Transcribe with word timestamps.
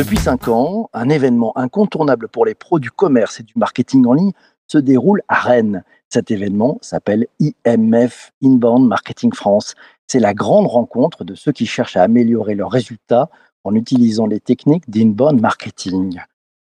Depuis 0.00 0.16
5 0.16 0.48
ans, 0.48 0.88
un 0.94 1.10
événement 1.10 1.52
incontournable 1.58 2.28
pour 2.28 2.46
les 2.46 2.54
pros 2.54 2.78
du 2.78 2.90
commerce 2.90 3.40
et 3.40 3.42
du 3.42 3.52
marketing 3.56 4.06
en 4.06 4.14
ligne 4.14 4.32
se 4.66 4.78
déroule 4.78 5.20
à 5.28 5.34
Rennes. 5.34 5.84
Cet 6.08 6.30
événement 6.30 6.78
s'appelle 6.80 7.26
IMF 7.38 8.32
Inbound 8.42 8.88
Marketing 8.88 9.34
France. 9.34 9.74
C'est 10.06 10.18
la 10.18 10.32
grande 10.32 10.68
rencontre 10.68 11.24
de 11.24 11.34
ceux 11.34 11.52
qui 11.52 11.66
cherchent 11.66 11.98
à 11.98 12.02
améliorer 12.02 12.54
leurs 12.54 12.70
résultats 12.70 13.28
en 13.62 13.74
utilisant 13.74 14.26
les 14.26 14.40
techniques 14.40 14.88
d'inbound 14.88 15.40
marketing. 15.40 16.18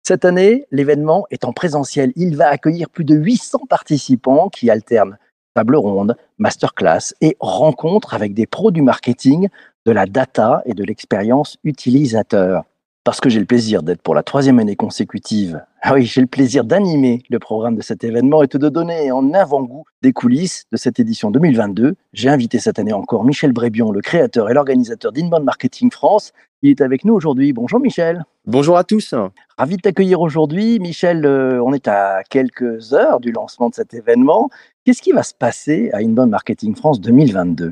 Cette 0.03 0.25
année, 0.25 0.65
l'événement 0.69 1.25
est 1.31 1.43
en 1.43 1.53
présentiel. 1.53 2.13
Il 2.15 2.35
va 2.37 2.49
accueillir 2.49 2.89
plus 2.89 3.05
de 3.05 3.15
800 3.15 3.61
participants 3.67 4.49
qui 4.49 4.69
alternent 4.69 5.17
table 5.53 5.75
ronde, 5.75 6.15
masterclass 6.37 7.13
et 7.21 7.37
rencontres 7.39 8.13
avec 8.13 8.33
des 8.33 8.47
pros 8.47 8.71
du 8.71 8.81
marketing, 8.81 9.49
de 9.85 9.91
la 9.91 10.05
data 10.05 10.61
et 10.65 10.73
de 10.73 10.83
l'expérience 10.83 11.57
utilisateur. 11.63 12.63
Parce 13.03 13.19
que 13.19 13.29
j'ai 13.29 13.39
le 13.39 13.45
plaisir 13.45 13.83
d'être 13.83 14.01
pour 14.01 14.15
la 14.15 14.23
troisième 14.23 14.59
année 14.59 14.77
consécutive. 14.77 15.61
Ah 15.81 15.93
oui, 15.93 16.05
j'ai 16.05 16.21
le 16.21 16.27
plaisir 16.27 16.63
d'animer 16.63 17.21
le 17.29 17.37
programme 17.37 17.75
de 17.75 17.81
cet 17.81 18.05
événement 18.05 18.43
et 18.43 18.47
de 18.47 18.69
donner 18.69 19.11
en 19.11 19.33
avant-goût 19.33 19.83
des 20.01 20.13
coulisses 20.13 20.63
de 20.71 20.77
cette 20.77 21.01
édition 21.01 21.29
2022. 21.29 21.95
J'ai 22.13 22.29
invité 22.29 22.59
cette 22.59 22.79
année 22.79 22.93
encore 22.93 23.25
Michel 23.25 23.51
Brébion, 23.51 23.91
le 23.91 23.99
créateur 23.99 24.49
et 24.49 24.53
l'organisateur 24.53 25.11
d'Inbound 25.11 25.43
Marketing 25.43 25.91
France. 25.91 26.31
Il 26.61 26.69
est 26.69 26.79
avec 26.79 27.03
nous 27.03 27.13
aujourd'hui. 27.13 27.51
Bonjour 27.51 27.81
Michel. 27.81 28.23
Bonjour 28.45 28.77
à 28.77 28.85
tous. 28.85 29.13
Ravi 29.57 29.75
de 29.75 29.81
t'accueillir 29.81 30.21
aujourd'hui. 30.21 30.79
Michel, 30.79 31.25
euh, 31.25 31.61
on 31.61 31.73
est 31.73 31.89
à 31.89 32.23
quelques 32.29 32.93
heures 32.93 33.19
du 33.19 33.33
lancement 33.33 33.67
de 33.67 33.75
cet 33.75 33.93
événement. 33.93 34.49
Qu'est-ce 34.85 35.01
qui 35.01 35.13
va 35.13 35.23
se 35.23 35.33
passer 35.33 35.89
à 35.93 35.99
Inbound 35.99 36.29
Marketing 36.29 36.75
France 36.75 36.99
2022 36.99 37.71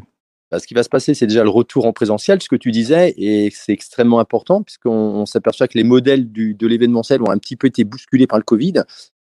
Bah, 0.50 0.60
ce 0.60 0.68
qui 0.68 0.74
va 0.74 0.82
se 0.82 0.88
passer, 0.88 1.14
c'est 1.14 1.28
déjà 1.28 1.44
le 1.44 1.50
retour 1.50 1.86
en 1.86 1.92
présentiel, 1.92 2.42
ce 2.42 2.48
que 2.48 2.56
tu 2.56 2.72
disais, 2.72 3.14
et 3.18 3.50
c'est 3.54 3.74
extrêmement 3.74 4.22
important 4.22 4.64
puisqu'on 4.64 4.92
on 4.92 5.26
s'aperçoit 5.26 5.68
que 5.68 5.78
les 5.78 5.84
modèles 5.84 6.32
de 6.32 6.68
l'événementiel 6.68 7.22
ont 7.22 7.30
un 7.30 7.38
petit 7.38 7.58
peu 7.58 7.68
été 7.68 7.84
bousculés 7.84 8.28
par 8.28 8.40
le 8.40 8.46
Covid. 8.46 8.84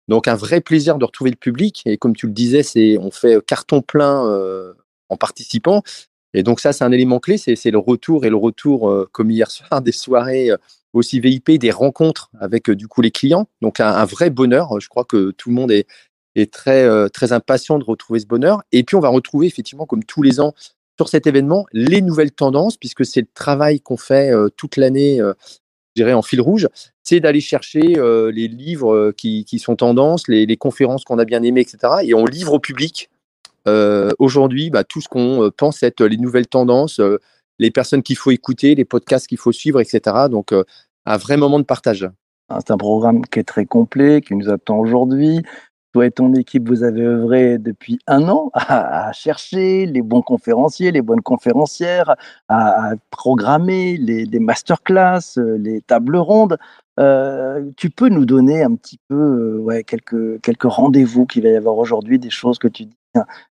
Donc 0.08 0.26
un 0.26 0.34
vrai 0.34 0.60
plaisir 0.60 0.98
de 0.98 1.04
retrouver 1.04 1.30
le 1.30 1.36
public. 1.36 1.82
Et 1.86 1.96
comme 1.96 2.16
tu 2.16 2.26
le 2.26 2.32
disais, 2.32 2.98
on 2.98 3.12
fait 3.12 3.44
carton 3.46 3.82
plein 3.82 4.26
euh, 4.26 4.72
en 5.08 5.16
participant. 5.16 5.82
Et 6.34 6.42
donc 6.42 6.58
ça, 6.58 6.72
c'est 6.72 6.84
un 6.84 6.92
élément 6.92 7.20
clé, 7.20 7.38
c'est 7.38 7.70
le 7.70 7.78
retour 7.78 8.24
et 8.24 8.30
le 8.30 8.36
retour, 8.36 8.90
euh, 8.90 9.08
comme 9.12 9.30
hier 9.30 9.50
soir, 9.50 9.80
des 9.80 9.92
soirées 9.92 10.50
euh, 10.50 10.56
aussi 10.92 11.20
VIP, 11.20 11.52
des 11.52 11.70
rencontres 11.70 12.30
avec 12.40 12.68
du 12.68 12.88
coup 12.88 13.00
les 13.00 13.12
clients. 13.12 13.46
Donc 13.62 13.78
un 13.78 14.04
vrai 14.04 14.30
bonheur. 14.30 14.80
Je 14.80 14.88
crois 14.88 15.04
que 15.04 15.30
tout 15.30 15.50
le 15.50 15.54
monde 15.54 15.70
est, 15.70 15.86
est 16.40 16.52
très 16.52 16.84
euh, 16.84 17.08
très 17.08 17.32
impatient 17.32 17.78
de 17.78 17.84
retrouver 17.84 18.20
ce 18.20 18.26
bonheur. 18.26 18.62
Et 18.72 18.84
puis 18.84 18.96
on 18.96 19.00
va 19.00 19.08
retrouver 19.08 19.46
effectivement, 19.46 19.86
comme 19.86 20.04
tous 20.04 20.22
les 20.22 20.40
ans, 20.40 20.54
sur 20.98 21.08
cet 21.08 21.26
événement 21.26 21.66
les 21.72 22.00
nouvelles 22.00 22.32
tendances, 22.32 22.76
puisque 22.76 23.04
c'est 23.04 23.20
le 23.20 23.28
travail 23.34 23.80
qu'on 23.80 23.96
fait 23.96 24.32
euh, 24.32 24.48
toute 24.56 24.76
l'année, 24.76 25.20
euh, 25.20 25.34
je 25.94 26.02
dirais 26.02 26.12
en 26.12 26.22
fil 26.22 26.40
rouge, 26.40 26.68
c'est 27.02 27.20
d'aller 27.20 27.40
chercher 27.40 27.80
les 27.80 28.48
livres 28.48 29.12
qui, 29.12 29.46
qui 29.46 29.58
sont 29.58 29.76
tendances, 29.76 30.28
les, 30.28 30.44
les 30.44 30.56
conférences 30.58 31.04
qu'on 31.04 31.18
a 31.18 31.24
bien 31.24 31.42
aimées, 31.42 31.62
etc. 31.62 31.78
Et 32.02 32.12
on 32.12 32.26
livre 32.26 32.52
au 32.52 32.58
public 32.58 33.08
aujourd'hui 34.18 34.68
bah, 34.68 34.84
tout 34.84 35.00
ce 35.00 35.08
qu'on 35.08 35.50
pense 35.56 35.82
être 35.82 36.04
les 36.04 36.18
nouvelles 36.18 36.48
tendances, 36.48 37.00
les 37.58 37.70
personnes 37.70 38.02
qu'il 38.02 38.16
faut 38.16 38.30
écouter, 38.30 38.74
les 38.74 38.84
podcasts 38.84 39.26
qu'il 39.26 39.38
faut 39.38 39.52
suivre, 39.52 39.80
etc. 39.80 40.26
Donc 40.30 40.52
un 41.06 41.16
vrai 41.16 41.38
moment 41.38 41.58
de 41.60 41.64
partage. 41.64 42.06
Hein, 42.48 42.58
C'est 42.60 42.72
un 42.72 42.76
programme 42.76 43.24
qui 43.26 43.38
est 43.38 43.44
très 43.44 43.64
complet, 43.64 44.20
qui 44.20 44.34
nous 44.34 44.50
attend 44.50 44.76
aujourd'hui. 44.78 45.42
Toi 45.96 46.04
et 46.04 46.10
ton 46.10 46.34
équipe, 46.34 46.68
vous 46.68 46.82
avez 46.82 47.00
œuvré 47.00 47.56
depuis 47.56 47.98
un 48.06 48.28
an 48.28 48.50
à, 48.52 49.10
chercher 49.14 49.86
les 49.86 50.02
bons 50.02 50.20
conférenciers, 50.20 50.92
les 50.92 51.00
bonnes 51.00 51.22
conférencières, 51.22 52.16
à, 52.50 52.90
programmer 53.10 53.96
les, 53.96 54.38
masterclass, 54.38 55.38
euh, 55.38 55.56
les 55.56 55.80
tables 55.80 56.18
rondes. 56.18 56.58
Euh, 57.00 57.64
tu 57.78 57.88
peux 57.88 58.10
nous 58.10 58.26
donner 58.26 58.62
un 58.62 58.74
petit 58.74 58.98
peu 59.08 59.14
euh, 59.14 59.58
ouais, 59.60 59.84
quelques, 59.84 60.38
quelques 60.42 60.70
rendez-vous 60.70 61.24
qu'il 61.24 61.44
va 61.44 61.48
y 61.48 61.56
avoir 61.56 61.78
aujourd'hui, 61.78 62.18
des 62.18 62.28
choses 62.28 62.58
que 62.58 62.68
tu 62.68 62.84
dis, 62.84 62.96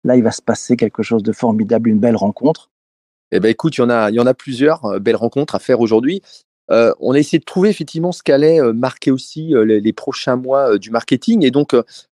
là, 0.03 0.17
il 0.17 0.21
va 0.21 0.31
se 0.31 0.41
passer 0.41 0.75
quelque 0.75 1.01
chose 1.01 1.23
de 1.23 1.31
formidable, 1.31 1.87
une 1.87 1.99
belle 1.99 2.17
rencontre? 2.17 2.71
Eh 3.31 3.39
ben 3.39 3.47
écoute, 3.47 3.77
il 3.77 3.79
y 3.79 3.83
en 3.85 3.89
a, 4.27 4.33
plusieurs 4.33 4.99
belles 4.99 5.15
rencontres 5.15 5.55
à 5.55 5.59
faire 5.59 5.79
aujourd'hui. 5.79 6.21
On 6.67 7.13
a 7.13 7.17
essayé 7.17 7.39
de 7.39 7.45
trouver 7.45 7.69
effectivement 7.69 8.11
ce 8.11 8.21
qu'allait 8.21 8.59
marquer 8.73 9.11
aussi 9.11 9.53
les, 9.65 9.79
les 9.79 9.93
prochains 9.93 10.35
mois 10.35 10.77
du 10.77 10.91
marketing. 10.91 11.45
Et 11.45 11.51
donc, 11.51 11.73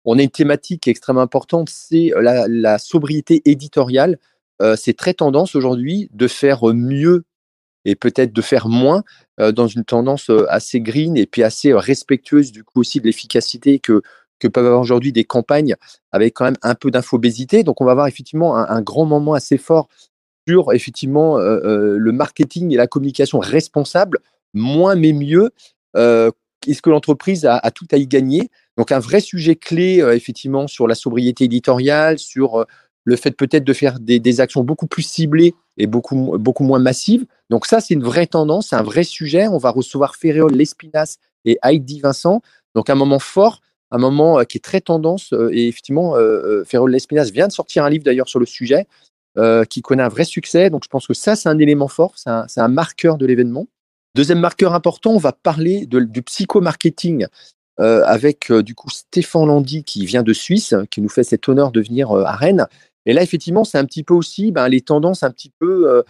on 0.04 0.19
a 0.19 0.22
une 0.22 0.31
thématique 0.31 0.88
extrêmement 0.88 1.22
importante, 1.22 1.70
c'est 1.70 2.12
euh, 2.15 2.47
la, 2.48 2.78
sobriété 2.78 3.42
éditoriale. 3.44 4.19
Euh, 4.62 4.76
c'est 4.76 4.94
très 4.94 5.15
tendance 5.15 5.54
aujourd'hui 5.56 6.09
de 6.12 6.28
faire 6.28 6.69
euh, 6.69 6.75
mieux 6.75 7.25
et 7.84 7.97
peut-être 7.97 8.32
de 8.32 8.41
faire 8.41 8.69
moins 8.69 9.03
dans 9.38 9.66
une 9.66 9.84
tendance 9.84 10.31
assez 10.48 10.81
green 10.81 11.19
et 11.19 11.26
puis 11.26 11.42
assez 11.42 11.75
respectueuse 11.75 12.50
du 12.50 12.65
coup 12.65 12.81
aussi 12.81 12.98
de 12.98 13.04
l'efficacité 13.04 13.78
que 13.78 14.00
peuvent 14.38 14.65
avoir 14.65 14.81
aujourd'hui 14.81 15.12
des 15.12 15.25
campagnes 15.25 15.75
avec 16.10 16.32
quand 16.32 16.47
même 16.47 16.56
un 16.62 16.75
peu 16.75 16.91
d'infobésité. 16.91 17.62
Donc, 17.62 17.82
on 17.82 17.84
va 17.84 17.91
avoir 17.91 18.06
effectivement 18.06 18.56
un, 18.56 18.81
grand 18.81 19.04
moment 19.04 19.34
assez 19.34 19.59
fort 19.59 19.88
sur 20.48 20.72
effectivement 20.72 21.36
le 21.36 22.12
marketing 22.12 22.72
et 22.72 22.76
la 22.76 22.86
communication 22.86 23.38
responsable, 23.38 24.21
moins 24.54 24.94
mais 24.94 25.12
mieux. 25.12 25.50
Est-ce 26.69 26.82
que 26.82 26.91
l'entreprise 26.91 27.47
a, 27.47 27.70
tout 27.70 27.86
à 27.92 27.97
y 27.97 28.06
gagner? 28.06 28.50
Donc 28.76 28.92
un 28.92 28.98
vrai 28.98 29.20
sujet 29.20 29.56
clé 29.56 30.00
euh, 30.00 30.14
effectivement 30.14 30.66
sur 30.66 30.86
la 30.86 30.94
sobriété 30.94 31.44
éditoriale, 31.44 32.19
sur 32.19 32.60
euh, 32.60 32.64
le 33.04 33.16
fait 33.16 33.32
peut-être 33.32 33.64
de 33.64 33.72
faire 33.72 34.00
des, 34.00 34.41
actions 34.41 34.64
beaucoup 34.64 34.86
plus 34.86 35.03
ciblées 35.03 35.54
et 35.76 35.86
beaucoup, 35.86 36.38
beaucoup 36.38 36.64
moins 36.64 36.78
massives. 36.78 37.26
Donc 37.50 37.66
ça, 37.66 37.80
c'est 37.80 37.94
une 37.94 38.03
vraie 38.03 38.26
tendance, 38.26 38.69
c'est 38.69 38.76
un 38.76 38.82
vrai 38.82 39.04
sujet. 39.04 39.47
On 39.47 39.58
va 39.58 39.70
recevoir 39.70 40.16
Ferréol 40.16 40.53
Lespinasse 40.53 41.19
et 41.44 41.58
Heidi 41.62 42.00
Vincent. 42.00 42.41
Donc 42.74 42.88
un 42.88 42.94
moment 42.94 43.19
fort, 43.19 43.60
un 43.91 43.98
moment 43.98 44.41
euh, 44.41 44.44
qui 44.44 44.56
est 44.56 44.64
très 44.64 44.80
tendance. 44.80 45.34
et 45.53 45.69
effectivement, 45.69 46.14
Ferréol 46.64 46.91
Lespinasse 46.91 47.30
vient 47.30 47.47
de 47.47 47.53
sortir 47.53 47.84
un 47.84 47.91
livre 47.91 48.04
d'ailleurs 48.04 48.28
sur 48.28 48.41
le 48.41 48.47
sujet 48.47 48.86
qui 49.69 49.82
connaît 49.82 50.04
un 50.04 50.08
vrai 50.08 50.24
succès. 50.24 50.70
Donc, 50.70 50.84
je 50.84 50.88
pense 50.88 51.08
que 51.08 51.14
ça, 51.14 51.34
c'est 51.34 51.48
un 51.48 51.58
élément 51.58 51.88
fort, 51.88 52.14
c'est 52.16 52.60
un 52.60 52.69
marqueur 52.69 53.19
de 53.19 53.26
l'événement. 53.26 53.66
Deuxième 54.14 54.38
marqueur 54.38 54.75
important, 54.75 55.10
on 55.10 55.19
va 55.19 55.32
parler 55.32 55.86
du 55.86 56.22
psychomarketing 56.22 57.26
euh, 57.80 58.04
avec 58.06 58.52
euh, 58.52 58.62
du 58.62 58.76
coup 58.76 58.88
Stéphane 58.88 59.48
Landy 59.48 59.82
qui 59.82 60.06
vient 60.06 60.22
de 60.22 60.32
Suisse, 60.32 60.72
qui 60.92 61.00
nous 61.00 61.08
fait 61.08 61.25
cet 61.25 61.48
honneur 61.48 61.72
de 61.72 61.80
venir 61.80 62.12
euh, 62.12 62.22
à 62.22 62.36
Rennes. 62.36 62.69
Et 63.06 63.12
là, 63.12 63.24
effectivement, 63.24 63.64
c'est 63.64 63.76
un 63.76 63.84
petit 63.84 64.04
peu 64.04 64.14
aussi 64.14 64.53
ben, 64.53 64.69
les 64.69 64.82
tendances 64.82 65.24
un 65.24 65.32
petit 65.32 65.50
peu 65.58 66.03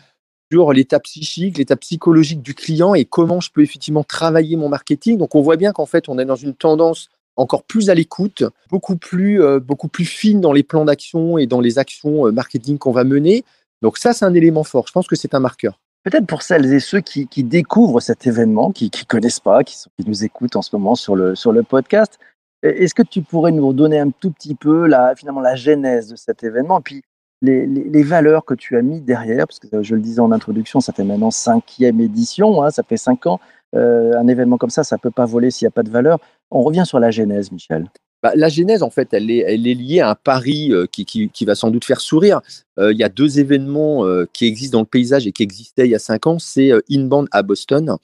sur 0.52 0.72
l'état 0.72 1.00
psychique, 1.00 1.58
l'état 1.58 1.74
psychologique 1.74 2.40
du 2.40 2.54
client 2.54 2.94
et 2.94 3.04
comment 3.04 3.40
je 3.40 3.50
peux 3.50 3.62
effectivement 3.62 4.04
travailler 4.04 4.54
mon 4.54 4.68
marketing. 4.68 5.18
Donc, 5.18 5.34
on 5.34 5.40
voit 5.40 5.56
bien 5.56 5.72
qu'en 5.72 5.86
fait, 5.86 6.08
on 6.08 6.20
est 6.20 6.24
dans 6.24 6.36
une 6.36 6.54
tendance 6.54 7.08
encore 7.34 7.64
plus 7.64 7.90
à 7.90 7.94
l'écoute, 7.94 8.44
beaucoup 8.70 8.96
plus, 8.96 9.42
beaucoup 9.58 9.88
plus 9.88 10.04
fine 10.04 10.40
dans 10.40 10.52
les 10.52 10.62
plans 10.62 10.84
d'action 10.84 11.36
et 11.36 11.48
dans 11.48 11.60
les 11.60 11.80
actions 11.80 12.30
marketing 12.30 12.78
qu'on 12.78 12.92
va 12.92 13.02
mener. 13.02 13.44
Donc 13.82 13.98
ça, 13.98 14.12
c'est 14.12 14.24
un 14.24 14.34
élément 14.34 14.62
fort. 14.62 14.86
Je 14.86 14.92
pense 14.92 15.08
que 15.08 15.16
c'est 15.16 15.34
un 15.34 15.40
marqueur. 15.40 15.80
Peut-être 16.04 16.26
pour 16.26 16.42
celles 16.42 16.70
et 16.72 16.80
ceux 16.80 17.00
qui, 17.00 17.26
découvrent 17.42 18.00
cet 18.00 18.26
événement, 18.26 18.72
qui 18.72 18.90
ne 18.94 19.04
connaissent 19.06 19.40
pas, 19.40 19.64
qui, 19.64 19.76
nous 20.06 20.22
écoutent 20.22 20.54
en 20.54 20.62
ce 20.62 20.76
moment 20.76 20.94
sur 20.94 21.16
le, 21.16 21.62
podcast, 21.62 22.18
e- 22.62 22.82
est-ce 22.82 22.94
que 22.94 23.02
tu 23.02 23.22
pourrais 23.22 23.52
nous 23.52 23.72
donner 23.72 23.98
un 23.98 24.10
tout 24.10 24.30
petit 24.30 24.54
peu 24.54 24.86
la, 24.86 25.16
finalement 25.16 25.40
la 25.40 25.56
genèse 25.56 26.08
de 26.08 26.16
cet 26.16 26.44
événement, 26.44 26.82
puis 26.82 27.02
les, 27.40 28.02
valeurs 28.02 28.44
que 28.44 28.54
tu 28.54 28.76
as 28.76 28.82
mis 28.82 29.00
derrière, 29.00 29.46
parce 29.46 29.58
que 29.58 29.74
euh, 29.74 29.82
je 29.82 29.94
le 29.94 30.00
disais 30.02 30.20
en 30.20 30.30
introduction, 30.30 30.80
ça 30.80 30.92
fait 30.92 31.04
maintenant 31.04 31.30
cinquième 31.30 32.00
édition, 32.00 32.62
hein, 32.62 32.70
ça 32.70 32.82
fait 32.82 32.96
cinq 32.96 33.26
ans. 33.26 33.40
Euh, 33.74 34.12
un 34.18 34.28
événement 34.28 34.58
comme 34.58 34.70
ça, 34.70 34.84
ça 34.84 34.98
peut 34.98 35.10
pas 35.10 35.24
voler 35.24 35.50
s'il 35.50 35.66
n'y 35.66 35.68
a 35.68 35.72
pas 35.72 35.82
de 35.82 35.90
valeur. 35.90 36.18
On 36.50 36.62
revient 36.62 36.84
sur 36.86 37.00
la 37.00 37.10
genèse, 37.10 37.50
Michel. 37.50 37.88
Bah, 38.24 38.32
la 38.36 38.48
genèse, 38.48 38.82
en 38.82 38.88
fait, 38.88 39.12
elle 39.12 39.30
est, 39.30 39.54
liée 39.58 40.00
à 40.00 40.08
un 40.08 40.14
pari 40.14 40.72
euh, 40.72 40.86
qui, 40.86 41.44
va 41.44 41.54
sans 41.54 41.70
doute 41.70 41.84
faire 41.84 42.00
sourire. 42.00 42.40
Euh, 42.78 42.90
Il 42.90 42.96
y 42.96 43.04
a 43.04 43.10
deux 43.10 43.38
événements 43.38 44.06
euh, 44.06 44.24
qui 44.32 44.46
existent 44.46 44.78
dans 44.78 44.82
le 44.82 44.88
paysage 44.88 45.26
et 45.26 45.32
qui 45.32 45.42
existaient 45.42 45.84
il 45.84 45.90
y 45.90 45.94
a 45.94 45.98
cinq 45.98 46.26
ans. 46.26 46.38
C'est 46.38 46.70
Inbound 46.90 47.28
à 47.32 47.42
Boston 47.42 47.98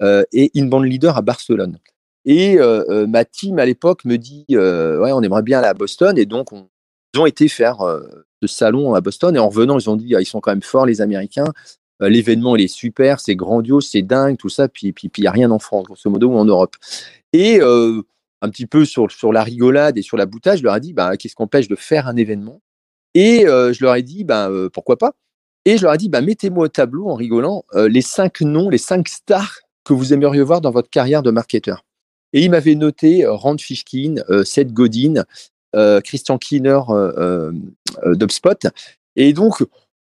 et 0.00 0.50
Inbound 0.56 0.86
Leader 0.86 1.18
à 1.18 1.20
Barcelone. 1.20 1.76
Et 2.24 2.56
ma 3.06 3.26
team 3.26 3.58
à 3.58 3.66
l'époque 3.66 4.06
me 4.06 4.16
dit, 4.16 4.46
ouais, 4.48 5.12
on 5.12 5.20
aimerait 5.20 5.42
bien 5.42 5.58
aller 5.58 5.68
à 5.68 5.74
Boston. 5.74 6.16
Et 6.16 6.24
donc, 6.24 6.50
on, 6.54 6.66
ils 7.12 7.20
ont 7.20 7.26
été 7.26 7.46
faire 7.48 7.80
ce 8.42 8.48
salon 8.48 8.94
à 8.94 9.02
Boston. 9.02 9.36
Et 9.36 9.38
en 9.38 9.50
revenant, 9.50 9.78
ils 9.78 9.90
ont 9.90 9.96
dit, 9.96 10.16
ah, 10.16 10.22
ils 10.22 10.26
sont 10.26 10.40
quand 10.40 10.52
même 10.52 10.62
forts, 10.62 10.86
les 10.86 11.02
Américains. 11.02 11.52
L'événement, 12.00 12.56
il 12.56 12.64
est 12.64 12.68
super, 12.68 13.20
c'est 13.20 13.36
grandiose, 13.36 13.86
c'est 13.86 14.00
dingue, 14.00 14.38
tout 14.38 14.48
ça. 14.48 14.66
Puis, 14.66 14.92
puis, 14.92 15.10
puis, 15.10 15.20
il 15.20 15.24
n'y 15.24 15.28
a 15.28 15.32
rien 15.32 15.50
en 15.50 15.58
France, 15.58 15.84
grosso 15.84 16.08
modo, 16.08 16.28
ou 16.28 16.38
en 16.38 16.46
Europe. 16.46 16.74
Et 17.34 17.60
un 18.42 18.50
petit 18.50 18.66
peu 18.66 18.84
sur, 18.84 19.08
la 19.32 19.42
rigolade 19.42 19.98
et 19.98 20.02
sur 20.02 20.16
la 20.16 20.26
boutade, 20.26 20.58
je 20.58 20.62
leur 20.62 20.76
ai 20.76 20.80
dit, 20.80 20.92
bah, 20.92 21.16
qu'est-ce 21.16 21.34
qu'empêche 21.34 21.68
de 21.68 21.76
faire 21.76 22.06
un 22.06 22.16
événement? 22.16 22.60
Et 23.14 23.46
euh, 23.46 23.72
je 23.72 23.82
leur 23.84 23.96
ai 23.96 24.02
dit, 24.02 24.24
bah, 24.24 24.48
euh, 24.48 24.68
pourquoi 24.70 24.96
pas? 24.96 25.14
Et 25.64 25.76
je 25.76 25.82
leur 25.82 25.94
ai 25.94 25.98
dit, 25.98 26.08
bah, 26.08 26.20
mettez-moi 26.20 26.66
au 26.66 26.68
tableau, 26.68 27.08
en 27.08 27.14
rigolant, 27.14 27.64
euh, 27.74 27.88
les 27.88 28.00
cinq 28.00 28.40
noms, 28.42 28.68
les 28.68 28.78
cinq 28.78 29.08
stars 29.08 29.58
que 29.84 29.92
vous 29.92 30.12
aimeriez 30.12 30.42
voir 30.42 30.60
dans 30.60 30.70
votre 30.70 30.90
carrière 30.90 31.22
de 31.22 31.30
marketeur. 31.30 31.84
Et 32.32 32.42
ils 32.42 32.50
m'avaient 32.50 32.74
noté 32.74 33.24
Rand 33.26 33.58
Fishkin, 33.58 34.16
Seth 34.44 34.74
Godin, 34.74 35.24
Christian 36.04 36.36
Keener 36.36 36.80
d'UpSpot. 38.04 38.68
Et 39.16 39.32
donc, 39.32 39.64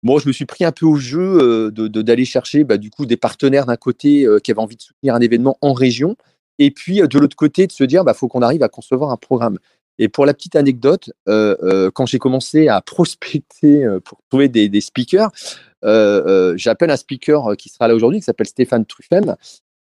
Bon, 0.05 0.21
je 0.21 0.29
me 0.29 0.33
suis 0.33 0.47
pris 0.47 0.65
un 0.65 0.71
peu 0.71 0.87
au 0.87 0.95
jeu 0.95 1.71
d'aller 1.71 2.25
chercher 2.25 2.65
bah, 2.65 2.79
du 2.79 2.89
coup 2.89 3.05
des 3.05 3.19
partenaires 3.19 3.67
d'un 3.67 3.77
côté 3.77 4.27
qui 4.43 4.51
avaient 4.51 4.61
envie 4.61 4.77
de 4.77 4.81
soutenir 4.81 5.15
un 5.15 5.21
événement 5.21 5.59
en 5.61 5.75
région, 5.75 6.17
et 6.59 6.71
puis 6.71 7.01
de 7.01 7.19
l'autre 7.19 7.37
côté 7.37 7.67
de 7.67 7.73
se 7.73 7.85
dire 7.85 8.05
bah 8.05 8.15
faut 8.15 8.29
qu'on 8.29 8.43
arrive 8.43 8.63
à 8.63 8.69
concevoir 8.69 9.11
un 9.11 9.17
programme. 9.17 9.59
Et 10.01 10.09
pour 10.09 10.27
la 10.27 10.35
petite 10.35 10.55
anecdote, 10.55 11.11
quand 11.27 12.07
j'ai 12.07 12.19
commencé 12.19 12.69
à 12.69 12.81
prospecter 12.87 13.85
pour 14.05 14.21
trouver 14.31 14.49
des, 14.49 14.81
speakers, 14.81 15.31
j'appelle 15.83 16.91
un 16.91 16.97
speaker 16.97 17.57
qui 17.57 17.69
sera 17.69 17.89
là 17.89 17.95
aujourd'hui, 17.95 18.21
qui 18.21 18.25
s'appelle 18.25 18.47
Stéphane 18.47 18.87
Truffem, 18.87 19.35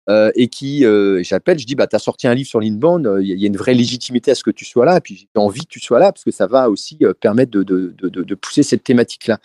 euh, 0.08 0.30
et 0.36 0.46
qui 0.46 0.84
euh, 0.84 1.20
j'appelle, 1.24 1.58
je 1.58 1.66
dis 1.66 1.74
bah 1.74 1.88
tu 1.88 1.96
as 1.96 1.98
sorti 1.98 2.28
un 2.28 2.34
livre 2.34 2.48
sur 2.48 2.60
l'inbound, 2.60 3.10
il 3.20 3.26
y, 3.26 3.44
a 3.44 3.46
une 3.48 3.56
vraie 3.56 3.74
légitimité 3.74 4.30
à 4.30 4.34
ce 4.36 4.44
que 4.44 4.52
tu 4.52 4.64
sois 4.64 4.84
là, 4.84 4.98
et 4.98 5.00
puis 5.00 5.16
j'ai 5.16 5.40
envie 5.40 5.62
que 5.62 5.68
tu 5.68 5.80
sois 5.80 5.98
là 5.98 6.12
parce 6.12 6.22
que 6.22 6.30
ça 6.30 6.46
va 6.46 6.70
aussi 6.70 6.96
euh, 7.02 7.12
permettre 7.12 7.50
de, 7.50 7.64
de, 7.64 7.92
de, 7.98 8.34
pousser 8.36 8.62
cette 8.62 8.84
thématique 8.84 9.26
là. 9.26 9.40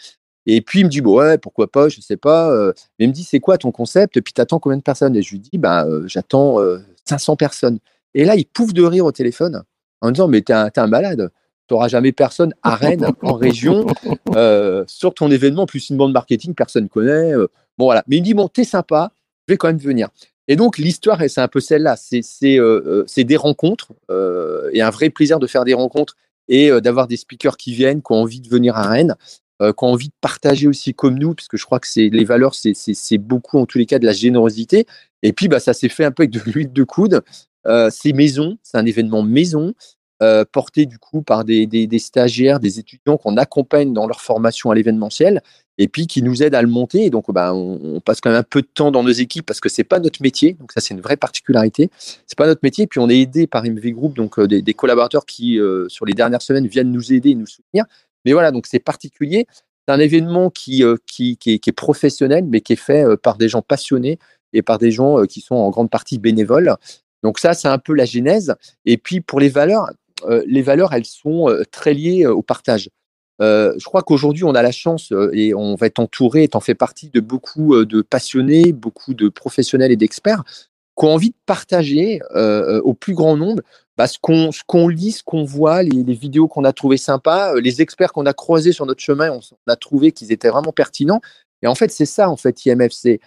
Et 0.46 0.62
puis 0.62 0.82
il 0.82 0.86
me 0.86 0.90
dit 0.90 1.02
bon, 1.02 1.18
ouais 1.18 1.40
pourquoi 1.40 1.66
pas, 1.66 1.90
je 1.90 2.00
sais 2.00 2.18
pas, 2.18 2.56
mais 3.00 3.06
il 3.06 3.08
me 3.08 3.14
dit 3.14 3.24
c'est 3.24 3.40
quoi 3.40 3.58
ton 3.58 3.72
concept, 3.72 4.18
et 4.18 4.22
puis 4.22 4.34
t'attends 4.34 4.60
combien 4.60 4.78
de 4.78 4.84
personnes? 4.84 5.16
Et 5.16 5.24
je 5.24 5.32
lui 5.32 5.40
dis 5.40 5.58
bah 5.58 5.88
j'attends 6.06 6.58
500 7.06 7.36
personnes. 7.36 7.80
Et 8.14 8.26
là 8.26 8.36
il 8.36 8.46
pouffe 8.46 8.74
de 8.74 8.84
rire 8.84 9.06
au 9.06 9.12
téléphone 9.12 9.64
en 10.02 10.12
disant 10.12 10.28
mais 10.28 10.42
t'es 10.42 10.54
un, 10.54 10.70
un 10.76 10.88
malade. 10.88 11.32
Tu 11.68 11.76
n'auras 11.76 11.88
jamais 11.88 12.12
personne 12.12 12.54
à 12.64 12.76
Rennes, 12.76 13.08
en 13.22 13.34
région, 13.34 13.88
sur 14.88 15.14
ton 15.14 15.32
événement, 15.32 15.66
plus 15.66 15.90
une 15.90 15.96
bande 15.96 16.12
marketing, 16.12 16.54
personne 16.54 16.90
connaît. 16.90 17.34
bon, 17.78 17.86
voilà. 17.86 18.04
Mais 18.08 18.18
il 18.18 18.22
me 18.22 18.26
dit, 18.26 18.34
bon, 18.34 18.50
t'es 18.50 18.66
sympa, 18.66 19.14
je 19.48 19.54
vais 19.54 19.58
quand 19.58 19.68
même 19.68 19.78
venir. 19.78 20.10
Et 20.48 20.58
donc, 20.58 20.78
l'histoire, 20.78 21.22
c'est 21.30 21.40
un 21.40 21.48
peu 21.48 21.62
celle-là. 21.62 21.96
C'est 21.96 22.60
euh, 22.60 23.06
euh, 23.08 23.24
des 23.24 23.38
rencontres 23.38 23.94
euh, 24.10 24.70
et 24.74 24.82
un 24.82 24.90
vrai 24.90 25.10
plaisir 25.10 25.40
de 25.40 25.48
faire 25.48 25.64
des 25.64 25.74
rencontres 25.74 26.18
et 26.48 26.70
d'avoir 26.82 27.08
des 27.08 27.16
speakers 27.16 27.56
qui 27.56 27.74
viennent, 27.74 28.02
qui 28.02 28.12
ont 28.12 28.18
envie 28.24 28.42
de 28.42 28.50
venir 28.50 28.76
à 28.76 28.90
Rennes, 28.90 29.16
qui 29.62 29.84
ont 29.84 29.90
envie 29.90 30.10
de 30.10 30.14
partager 30.22 30.68
aussi 30.68 30.94
comme 30.94 31.20
nous, 31.20 31.36
puisque 31.36 31.58
je 31.58 31.66
crois 31.66 31.80
que 31.80 31.88
les 31.98 32.24
valeurs, 32.24 32.56
c'est 32.56 33.18
beaucoup, 33.18 33.60
en 33.60 33.66
tous 33.66 33.78
les 33.78 33.86
cas, 33.86 34.00
de 34.00 34.06
la 34.06 34.14
générosité. 34.14 34.86
Et 35.24 35.34
puis, 35.34 35.48
bah, 35.48 35.60
ça 35.60 35.74
s'est 35.74 35.90
fait 35.90 36.04
un 36.04 36.12
peu 36.12 36.24
avec 36.24 36.32
de 36.32 36.40
l'huile 36.52 36.74
de 36.74 36.84
coude. 36.84 37.22
c'est 37.90 38.14
maison, 38.14 38.58
c'est 38.64 38.78
un 38.78 38.86
événement 38.86 39.24
maison. 39.24 39.74
porté 40.52 40.86
du 40.86 40.98
coup 40.98 41.22
par 41.22 41.46
des, 41.46 41.68
des 41.68 42.00
stagiaires, 42.00 42.60
des 42.60 42.80
étudiants 42.80 43.18
qu'on 43.18 43.38
accompagne 43.38 43.94
dans 43.94 44.08
leur 44.08 44.22
formation 44.22 44.72
à 44.72 44.76
l'événementiel 44.76 45.42
et 45.82 45.88
puis 45.88 46.06
qui 46.06 46.22
nous 46.22 46.44
aide 46.44 46.54
à 46.54 46.62
le 46.62 46.68
monter. 46.68 47.06
Et 47.06 47.10
donc, 47.10 47.32
bah, 47.32 47.56
on, 47.56 48.00
passe 48.02 48.22
quand 48.22 48.30
même 48.30 48.40
un 48.40 48.44
peu 48.44 48.62
de 48.62 48.68
temps 48.72 48.92
dans 48.92 49.02
nos 49.02 49.12
équipes 49.12 49.46
parce 49.46 49.60
que 49.60 49.68
c'est 49.68 49.84
pas 49.84 50.00
notre 50.00 50.22
métier. 50.22 50.54
Donc, 50.54 50.72
ça, 50.72 50.80
c'est 50.80 50.94
une 50.94 51.02
vraie 51.02 51.18
particularité. 51.18 51.90
C'est 51.98 52.38
pas 52.38 52.46
notre 52.46 52.62
métier. 52.62 52.84
Et 52.84 52.88
puis, 52.88 53.00
on 53.00 53.10
est 53.10 53.20
aidé 53.20 53.48
par 53.48 53.64
MV 53.64 53.92
Group, 53.92 54.16
donc 54.16 54.38
euh, 54.38 54.48
des, 54.48 54.74
collaborateurs 54.76 55.26
qui, 55.26 55.60
euh, 55.60 55.90
sur 55.90 56.06
les 56.06 56.14
dernières 56.14 56.44
semaines, 56.44 56.68
viennent 56.68 56.92
nous 56.92 57.14
aider 57.14 57.32
et 57.32 57.36
nous 57.36 57.48
soutenir. 57.48 57.86
Mais 58.26 58.34
voilà, 58.34 58.52
donc 58.52 58.68
c'est 58.68 58.80
particulier. 58.80 59.46
C'est 59.88 59.94
un 59.94 60.00
événement 60.00 60.50
qui, 60.50 60.84
euh, 60.84 60.96
qui, 61.08 61.38
qui, 61.38 61.54
est, 61.54 61.72
professionnel, 61.72 62.46
mais 62.48 62.62
qui 62.62 62.74
est 62.74 62.78
fait 62.78 63.06
par 63.18 63.38
des 63.38 63.50
gens 63.50 63.62
passionnés 63.62 64.20
et 64.54 64.62
par 64.62 64.78
des 64.78 64.92
gens 64.92 65.26
qui 65.26 65.42
sont 65.42 65.56
en 65.56 65.70
grande 65.70 65.90
partie 65.90 66.20
bénévoles. 66.20 66.76
Donc 67.24 67.40
ça, 67.40 67.54
c'est 67.54 67.68
un 67.68 67.78
peu 67.78 67.94
la 67.94 68.06
genèse. 68.06 68.56
Et 68.86 68.98
puis 68.98 69.22
pour 69.22 69.40
les 69.40 69.50
valeurs, 69.50 69.90
les 70.46 70.62
valeurs, 70.62 70.94
elles 70.94 71.06
sont 71.06 71.48
très 71.72 71.94
liées 71.94 72.28
au 72.28 72.42
partage. 72.42 72.90
Euh, 73.42 73.74
je 73.78 73.86
crois 73.86 74.04
qu'aujourd'hui, 74.04 74.44
on 74.44 74.54
a 74.54 74.62
la 74.62 74.72
chance 74.72 75.12
euh, 75.12 75.32
et 75.34 75.54
on 75.54 75.76
va 75.76 75.88
être 75.88 76.00
entouré, 76.00 76.44
et 76.44 76.50
en 76.54 76.60
fait 76.60 76.76
partie 76.76 77.10
de 77.10 77.20
beaucoup 77.20 77.74
euh, 77.74 77.86
de 77.86 78.02
passionnés, 78.02 78.72
beaucoup 78.72 79.14
de 79.14 79.30
professionnels 79.30 79.92
et 79.92 79.98
d'experts 79.98 80.44
qui 80.98 81.06
ont 81.06 81.14
envie 81.14 81.30
de 81.30 81.36
partager 81.46 82.20
au 82.84 82.94
plus 82.94 83.14
grand 83.14 83.38
nombre 83.38 83.64
bah, 84.02 84.08
ce 84.08 84.64
qu'on 84.66 84.88
lit, 84.88 85.12
ce 85.12 85.24
qu'on 85.24 85.44
voit, 85.44 85.84
les, 85.84 86.14
vidéos 86.14 86.48
qu'on 86.48 86.64
a 86.64 86.74
trouvées 86.74 86.98
sympas, 86.98 87.54
les 87.60 87.82
experts 87.82 88.14
qu'on 88.14 88.26
a 88.26 88.34
croisés 88.34 88.72
sur 88.72 88.86
notre 88.86 89.02
chemin, 89.02 89.32
on, 89.32 89.72
a 89.72 89.76
trouvé 89.76 90.12
qu'ils 90.12 90.32
étaient 90.32 90.50
vraiment 90.50 90.72
pertinents. 90.72 91.22
Et 91.62 91.68
en 91.68 91.76
fait, 91.76 91.92
c'est 91.92 92.06
ça, 92.06 92.30
en 92.30 92.38
fait, 92.38 92.66
IMF, 92.66 92.92
c'est 92.92 93.20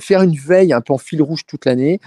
faire 0.00 0.22
une 0.22 0.36
veille 0.36 0.72
un 0.72 0.80
peu 0.80 0.92
en 0.92 0.98
fil 0.98 1.22
rouge 1.22 1.46
toute 1.46 1.64
l'année, 1.64 2.00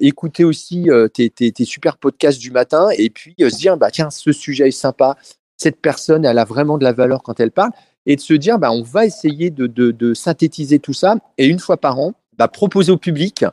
écouter 0.00 0.44
aussi 0.44 0.88
tes, 1.14 1.30
tes, 1.30 1.64
super 1.64 1.96
podcasts 1.96 2.38
du 2.38 2.50
matin 2.50 2.90
et 2.96 3.10
puis 3.10 3.34
se 3.38 3.56
dire 3.56 3.76
bah 3.76 3.90
tiens 3.90 4.10
ce 4.10 4.32
sujet 4.32 4.68
est 4.68 4.70
sympa 4.70 5.16
cette 5.56 5.80
personne, 5.80 6.24
elle 6.24 6.38
a 6.38 6.44
vraiment 6.44 6.78
de 6.78 6.84
la 6.84 6.92
valeur 6.92 7.22
quand 7.22 7.40
elle 7.40 7.50
parle, 7.50 7.70
et 8.06 8.16
de 8.16 8.20
se 8.20 8.34
dire, 8.34 8.58
bah, 8.58 8.70
on 8.70 8.82
va 8.82 9.06
essayer 9.06 9.50
de, 9.50 10.14
synthétiser 10.14 10.78
tout 10.78 10.92
ça, 10.92 11.16
et 11.38 11.46
une 11.46 11.58
fois 11.58 11.76
par 11.76 11.98
an, 11.98 12.12
bah, 12.36 12.48
proposer 12.48 12.92
au 12.92 12.98
public 12.98 13.44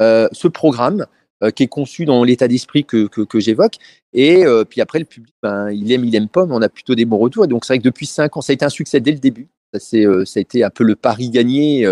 euh, 0.00 0.28
ce 0.32 0.48
programme 0.48 1.02
euh, 1.02 1.06
qui 1.50 1.64
est 1.64 1.68
conçu 1.68 2.04
dans 2.04 2.22
l'état 2.24 2.48
d'esprit 2.48 2.84
que, 2.84 3.08
j'évoque, 3.34 3.74
et 4.12 4.44
euh, 4.44 4.64
puis 4.64 4.80
après, 4.80 4.98
le 4.98 5.04
public, 5.04 5.34
ben, 5.42 5.70
il 5.70 5.90
aime, 5.92 6.04
il 6.04 6.14
aime 6.14 6.28
pas, 6.28 6.46
mais 6.46 6.54
on 6.54 6.62
a 6.62 6.68
plutôt 6.68 6.94
des 6.94 7.04
bons 7.04 7.18
retours, 7.18 7.44
et 7.44 7.48
donc 7.48 7.64
c'est 7.64 7.72
vrai 7.72 7.78
que 7.78 7.84
depuis 7.84 8.06
cinq 8.06 8.36
ans, 8.36 8.40
ça 8.40 8.52
a 8.52 8.54
été 8.54 8.64
un 8.64 8.70
succès 8.70 9.00
dès 9.00 9.12
le 9.12 9.18
début, 9.18 9.48
ça, 9.72 9.80
ça 9.80 10.38
a 10.38 10.40
été 10.40 10.62
un 10.62 10.70
peu 10.70 10.84
le 10.84 10.96
pari 10.96 11.30
gagné 11.30 11.86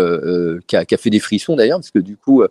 qui 0.67 0.75
a, 0.75 0.85
fait 0.97 1.09
des 1.09 1.19
frissons 1.19 1.55
d'ailleurs, 1.55 1.79
parce 1.79 1.91
que 1.91 1.99
du 1.99 2.17
coup, 2.17 2.43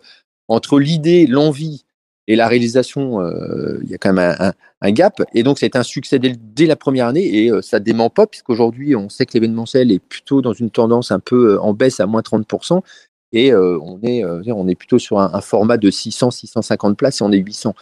entre 0.47 0.79
l'idée, 0.79 1.25
l'envie, 1.27 1.85
et 2.27 2.35
la 2.35 2.47
réalisation, 2.47 3.21
euh, 3.21 3.79
il 3.83 3.89
y 3.89 3.93
a 3.93 3.97
quand 3.97 4.13
même 4.13 4.53
un, 4.81 4.91
gap. 4.91 5.21
Et 5.33 5.43
donc, 5.43 5.59
c'est 5.59 5.75
un 5.75 5.83
succès 5.83 6.19
dès, 6.19 6.65
la 6.65 6.75
première 6.75 7.07
année 7.07 7.43
et 7.43 7.51
euh, 7.51 7.61
ça 7.61 7.79
dément 7.79 8.09
pas, 8.09 8.27
puisqu'aujourd'hui, 8.27 8.95
on 8.95 9.09
sait 9.09 9.25
que 9.25 9.33
l'événementiel 9.33 9.91
est 9.91 9.99
plutôt 9.99 10.41
dans 10.41 10.53
une 10.53 10.69
tendance 10.69 11.11
un 11.11 11.19
peu 11.19 11.53
euh, 11.53 11.61
en 11.61 11.73
baisse 11.73 11.99
à 11.99 12.05
moins 12.05 12.21
30%. 12.21 12.81
Et 13.33 13.53
on, 13.55 13.99
est, 14.03 14.23
on 14.25 14.67
est 14.67 14.75
plutôt 14.75 14.99
sur 14.99 15.19
un, 15.19 15.41
format 15.41 15.77
de 15.77 15.89
600, 15.89 16.31
650 16.31 16.97
places 16.97 17.21
et 17.21 17.23
on 17.23 17.31
est 17.31 17.37
800. 17.37 17.73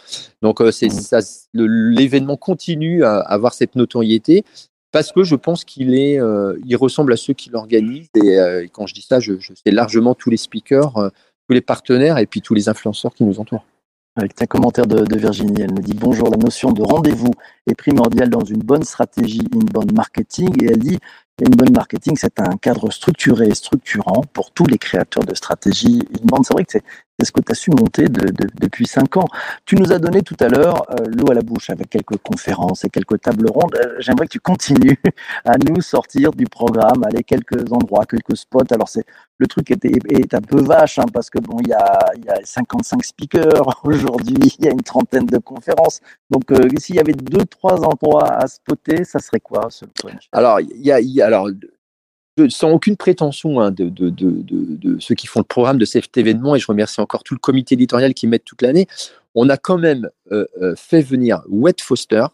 Donc, 0.42 0.62
c'est 0.70 0.88
mmh. 0.88 1.64
l'événement 1.64 2.36
continue 2.36 3.02
à, 3.02 3.18
avoir 3.18 3.52
cette 3.52 3.74
notoriété 3.74 4.44
parce 4.92 5.10
que 5.12 5.24
je 5.24 5.34
pense 5.34 5.64
qu'il 5.64 5.94
est, 5.94 6.20
il 6.64 6.76
ressemble 6.76 7.12
à 7.12 7.16
ceux 7.16 7.34
qui 7.34 7.50
l'organisent. 7.50 8.10
Et, 8.14 8.68
quand 8.72 8.86
je 8.86 8.94
dis 8.94 9.02
ça, 9.02 9.18
je, 9.18 9.40
je 9.40 9.52
sais 9.54 9.72
largement 9.72 10.14
tous 10.14 10.30
les 10.30 10.36
speakers, 10.36 11.10
tous 11.48 11.54
les 11.54 11.60
partenaires 11.60 12.18
et 12.18 12.26
puis 12.26 12.42
tous 12.42 12.54
les 12.54 12.68
influenceurs 12.68 13.12
qui 13.12 13.24
nous 13.24 13.40
entourent. 13.40 13.64
Avec 14.16 14.42
un 14.42 14.46
commentaire 14.46 14.86
de, 14.86 15.16
Virginie, 15.16 15.62
elle 15.62 15.72
me 15.72 15.80
dit 15.80 15.94
bonjour, 15.94 16.28
la 16.30 16.36
notion 16.36 16.72
de 16.72 16.82
rendez-vous 16.82 17.30
est 17.68 17.74
primordiale 17.74 18.28
dans 18.28 18.44
une 18.44 18.58
bonne 18.58 18.82
stratégie 18.82 19.46
inbound 19.54 19.92
marketing 19.92 20.50
et 20.62 20.66
elle 20.66 20.78
dit 20.78 20.98
une 21.46 21.54
bonne 21.54 21.72
marketing 21.72 22.16
c'est 22.16 22.40
un 22.40 22.56
cadre 22.56 22.90
structuré 22.90 23.48
et 23.48 23.54
structurant 23.54 24.22
pour 24.32 24.50
tous 24.50 24.66
les 24.66 24.78
créateurs 24.78 25.24
de 25.24 25.34
stratégie 25.34 26.00
inbound. 26.22 26.44
C'est 26.46 26.54
vrai 26.54 26.64
que 26.64 26.72
c'est 26.72 26.82
ce 27.26 27.32
que 27.32 27.40
tu 27.40 27.52
as 27.52 27.54
su 27.54 27.70
monter 27.70 28.06
depuis 28.08 28.86
cinq 28.86 29.16
ans. 29.18 29.26
Tu 29.66 29.76
nous 29.76 29.92
as 29.92 29.98
donné 29.98 30.22
tout 30.22 30.36
à 30.40 30.48
l'heure 30.48 30.86
euh, 30.90 31.04
l'eau 31.06 31.30
à 31.30 31.34
la 31.34 31.42
bouche 31.42 31.68
avec 31.68 31.90
quelques 31.90 32.16
conférences 32.16 32.84
et 32.84 32.88
quelques 32.88 33.20
tables 33.20 33.46
rondes. 33.50 33.74
Euh, 33.76 33.96
j'aimerais 33.98 34.26
que 34.26 34.32
tu 34.32 34.40
continues 34.40 34.98
à 35.44 35.58
nous 35.58 35.82
sortir 35.82 36.30
du 36.30 36.46
programme, 36.46 37.04
aller 37.04 37.22
quelques 37.22 37.70
endroits, 37.72 38.06
quelques 38.06 38.36
spots. 38.36 38.72
Alors 38.72 38.88
c'est 38.88 39.04
le 39.36 39.46
truc 39.46 39.70
est, 39.70 39.84
est, 39.84 40.34
un 40.34 40.40
peu 40.40 40.62
vache 40.62 40.98
hein, 40.98 41.06
parce 41.12 41.30
que 41.30 41.38
bon, 41.38 41.58
il 41.62 41.68
y 41.68 41.72
a, 41.72 42.10
y 42.24 42.28
a 42.28 42.36
55 42.44 43.04
speakers 43.04 43.80
aujourd'hui, 43.84 44.36
il 44.58 44.64
y 44.64 44.68
a 44.68 44.72
une 44.72 44.82
trentaine 44.82 45.26
de 45.26 45.38
conférences. 45.38 46.00
Donc 46.30 46.50
euh, 46.52 46.68
s'il 46.78 46.96
y 46.96 47.00
avait 47.00 47.12
deux, 47.12 47.44
trois 47.44 47.82
endroits 47.84 48.32
à 48.32 48.46
spotter, 48.46 49.04
ça 49.04 49.18
serait 49.18 49.40
quoi 49.40 49.68
ce 49.70 49.84
Alors 50.32 50.60
il 50.60 50.80
y 50.80 50.92
a 50.92 51.29
alors 51.32 51.48
sans 52.48 52.70
aucune 52.70 52.96
prétention 52.96 53.60
hein, 53.60 53.70
de, 53.70 54.96
ceux 54.98 55.14
qui 55.14 55.26
font 55.26 55.40
le 55.40 55.44
programme 55.44 55.78
de 55.78 55.84
cet 55.84 56.16
événement, 56.16 56.54
et 56.54 56.58
je 56.58 56.66
remercie 56.66 57.00
encore 57.00 57.22
tout 57.22 57.34
le 57.34 57.40
comité 57.40 57.74
éditorial 57.74 58.14
qui 58.14 58.26
m'aide 58.26 58.44
toute 58.44 58.62
l'année, 58.62 58.86
on 59.34 59.48
a 59.48 59.56
quand 59.56 59.78
même 59.78 60.08
euh, 60.32 60.46
euh, 60.60 60.74
fait 60.76 61.02
venir 61.02 61.42
Wet 61.48 61.80
Foster, 61.80 62.26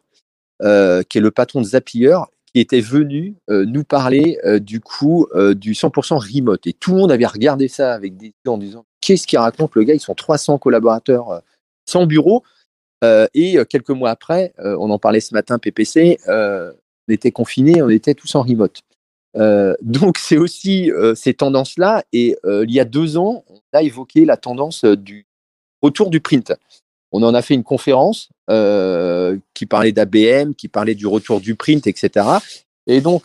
euh, 0.62 1.02
qui 1.02 1.18
est 1.18 1.20
le 1.20 1.30
patron 1.30 1.60
de 1.60 1.66
Zapier, 1.66 2.16
qui 2.52 2.60
était 2.60 2.80
venu 2.80 3.36
nous 3.48 3.84
parler 3.84 4.38
du 4.62 4.80
coup 4.80 5.26
du 5.54 5.74
100% 5.74 6.14
remote. 6.14 6.66
Et 6.66 6.72
tout 6.72 6.92
le 6.92 6.96
monde 6.96 7.12
avait 7.12 7.26
regardé 7.26 7.68
ça 7.68 7.92
avec 7.92 8.16
des 8.16 8.32
en 8.46 8.56
disant 8.56 8.86
qu'est-ce 9.02 9.26
qu'il 9.26 9.38
raconte 9.38 9.74
le 9.74 9.82
gars 9.82 9.92
Ils 9.92 10.00
sont 10.00 10.14
300 10.14 10.56
collaborateurs 10.56 11.42
sans 11.84 12.06
bureau. 12.06 12.44
et 13.02 13.58
quelques 13.68 13.90
mois 13.90 14.08
après, 14.08 14.54
on 14.56 14.88
en 14.88 14.98
parlait 14.98 15.20
ce 15.20 15.34
matin, 15.34 15.58
PPC, 15.58 16.16
était 17.08 17.32
confinés, 17.32 17.82
on 17.82 17.88
était 17.88 18.14
tous 18.14 18.34
en 18.34 18.42
remote. 18.42 18.82
Euh, 19.36 19.74
donc 19.82 20.18
c'est 20.18 20.38
aussi 20.38 20.90
euh, 20.90 21.14
ces 21.14 21.34
tendances-là. 21.34 22.04
Et 22.12 22.36
euh, 22.44 22.64
il 22.66 22.74
y 22.74 22.80
a 22.80 22.84
deux 22.84 23.16
ans, 23.16 23.44
on 23.48 23.60
a 23.72 23.82
évoqué 23.82 24.24
la 24.24 24.36
tendance 24.36 24.84
du 24.84 25.26
retour 25.82 26.10
du 26.10 26.20
print. 26.20 26.52
On 27.12 27.22
en 27.22 27.34
a 27.34 27.42
fait 27.42 27.54
une 27.54 27.64
conférence 27.64 28.30
qui 28.48 29.66
parlait 29.66 29.92
d'ABM, 29.92 30.54
qui 30.54 30.68
parlait 30.68 30.94
du 30.94 31.06
retour 31.06 31.40
du 31.40 31.54
print, 31.54 31.86
etc. 31.86 32.26
Et 32.86 33.00
donc, 33.00 33.24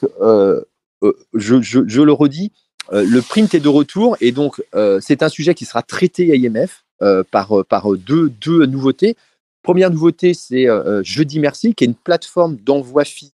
je, 1.33 2.01
le 2.01 2.11
redis, 2.11 2.51
le 2.91 3.19
print 3.21 3.53
est 3.53 3.59
de 3.59 3.67
retour. 3.67 4.17
Et 4.21 4.31
donc, 4.31 4.63
c'est 5.01 5.23
un 5.23 5.29
sujet 5.29 5.55
qui 5.55 5.65
sera 5.65 5.81
traité 5.81 6.31
à 6.31 6.35
IMF 6.35 6.85
par, 7.31 7.53
deux 7.97 8.65
nouveautés. 8.65 9.17
Première 9.63 9.89
nouveauté, 9.89 10.35
c'est 10.35 10.67
Jeudi 11.03 11.39
Merci, 11.39 11.73
qui 11.73 11.83
est 11.83 11.87
une 11.87 11.95
plateforme 11.95 12.57
d'envoi 12.57 13.03
physique 13.03 13.33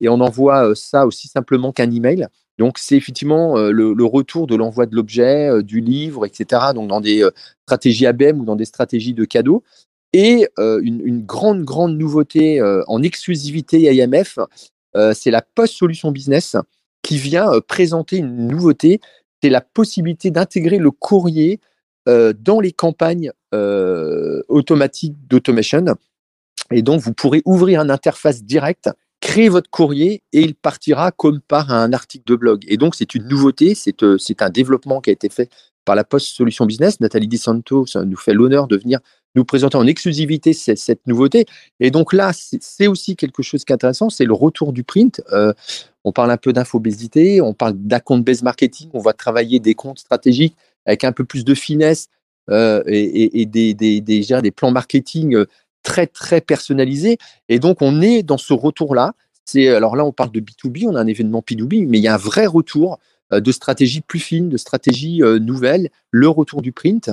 et 0.00 0.08
on 0.08 0.20
envoie 0.20 0.74
ça 0.74 1.06
aussi 1.06 1.28
simplement 1.28 1.72
qu'un 1.72 1.90
email. 1.90 2.26
Donc, 2.58 2.78
c'est 2.78 2.96
effectivement 2.96 3.56
le, 3.56 4.04
retour 4.04 4.46
de 4.46 4.56
l'envoi 4.56 4.86
de 4.86 4.96
l'objet, 4.96 5.62
du 5.62 5.80
livre, 5.80 6.26
etc. 6.26 6.72
Donc, 6.74 6.88
dans 6.88 7.00
des 7.00 7.24
stratégies 7.66 8.06
ABM 8.06 8.40
ou 8.40 8.44
dans 8.44 8.56
des 8.56 8.64
stratégies 8.64 9.14
de 9.14 9.24
cadeaux. 9.24 9.62
Et 10.12 10.48
une, 10.56 11.22
grande, 11.24 11.64
grande 11.64 11.96
nouveauté 11.96 12.60
en 12.88 13.02
exclusivité 13.02 13.82
IMF, 13.94 14.40
c'est 15.14 15.30
la 15.30 15.42
Post 15.42 15.74
Solution 15.74 16.10
Business, 16.10 16.56
qui 17.02 17.16
vient 17.16 17.50
euh, 17.52 17.60
présenter 17.60 18.18
une 18.18 18.48
nouveauté, 18.48 19.00
c'est 19.42 19.50
la 19.50 19.60
possibilité 19.60 20.30
d'intégrer 20.30 20.78
le 20.78 20.90
courrier 20.90 21.60
euh, 22.08 22.32
dans 22.38 22.60
les 22.60 22.72
campagnes 22.72 23.32
euh, 23.54 24.42
automatiques 24.48 25.14
d'automation. 25.26 25.84
Et 26.70 26.82
donc, 26.82 27.00
vous 27.00 27.14
pourrez 27.14 27.40
ouvrir 27.44 27.80
une 27.80 27.90
interface 27.90 28.42
directe, 28.42 28.90
créer 29.20 29.48
votre 29.48 29.70
courrier 29.70 30.22
et 30.32 30.40
il 30.40 30.54
partira 30.54 31.10
comme 31.10 31.40
par 31.40 31.72
un 31.72 31.92
article 31.92 32.24
de 32.26 32.36
blog. 32.36 32.64
Et 32.68 32.76
donc, 32.76 32.94
c'est 32.94 33.14
une 33.14 33.26
nouveauté, 33.26 33.74
c'est 33.74 34.02
euh, 34.02 34.16
un 34.40 34.50
développement 34.50 35.00
qui 35.00 35.10
a 35.10 35.12
été 35.12 35.28
fait 35.28 35.50
par 35.84 35.96
la 35.96 36.04
Poste 36.04 36.28
Solutions 36.28 36.66
Business. 36.66 37.00
Nathalie 37.00 37.28
Di 37.28 37.38
Santo 37.38 37.86
nous 38.04 38.16
fait 38.16 38.34
l'honneur 38.34 38.68
de 38.68 38.76
venir 38.76 39.00
nous 39.34 39.44
présenter 39.44 39.76
en 39.76 39.86
exclusivité 39.86 40.52
cette, 40.52 41.06
nouveauté. 41.06 41.46
Et 41.80 41.90
donc 41.90 42.12
là, 42.12 42.32
c'est 42.34 42.86
aussi 42.86 43.16
quelque 43.16 43.42
chose 43.42 43.64
qui 43.64 43.72
est 43.72 43.74
intéressant, 43.74 44.10
c'est 44.10 44.24
le 44.24 44.34
retour 44.34 44.72
du 44.72 44.84
print. 44.84 45.22
Euh, 45.32 45.52
on 46.04 46.12
parle 46.12 46.30
un 46.30 46.36
peu 46.36 46.52
d'infobésité, 46.52 47.40
on 47.40 47.54
parle 47.54 47.74
d'account-based 47.74 48.42
marketing, 48.42 48.90
on 48.94 49.00
va 49.00 49.12
travailler 49.12 49.60
des 49.60 49.74
comptes 49.74 49.98
stratégiques 49.98 50.56
avec 50.86 51.04
un 51.04 51.12
peu 51.12 51.24
plus 51.24 51.44
de 51.44 51.54
finesse 51.54 52.08
euh, 52.50 52.82
et, 52.86 53.46
des, 53.46 54.52
plans 54.56 54.70
marketing 54.70 55.44
très, 55.82 56.06
très 56.06 56.40
personnalisés. 56.40 57.18
Et 57.48 57.58
donc, 57.58 57.82
on 57.82 58.00
est 58.00 58.22
dans 58.22 58.38
ce 58.38 58.52
retour-là. 58.52 59.12
C'est 59.44 59.68
Alors 59.68 59.96
là, 59.96 60.04
on 60.04 60.12
parle 60.12 60.30
de 60.30 60.40
B2B, 60.40 60.86
on 60.86 60.94
a 60.94 61.00
un 61.00 61.06
événement 61.06 61.40
P2B, 61.40 61.86
mais 61.88 61.98
il 61.98 62.02
y 62.02 62.08
a 62.08 62.14
un 62.14 62.18
vrai 62.18 62.46
retour 62.46 62.98
euh, 63.32 63.40
de 63.40 63.52
stratégie 63.52 64.00
plus 64.00 64.20
fine, 64.20 64.48
de 64.48 64.56
stratégie 64.56 65.22
euh, 65.22 65.38
nouvelle, 65.38 65.90
le 66.10 66.28
retour 66.28 66.62
du 66.62 66.72
print. 66.72 67.10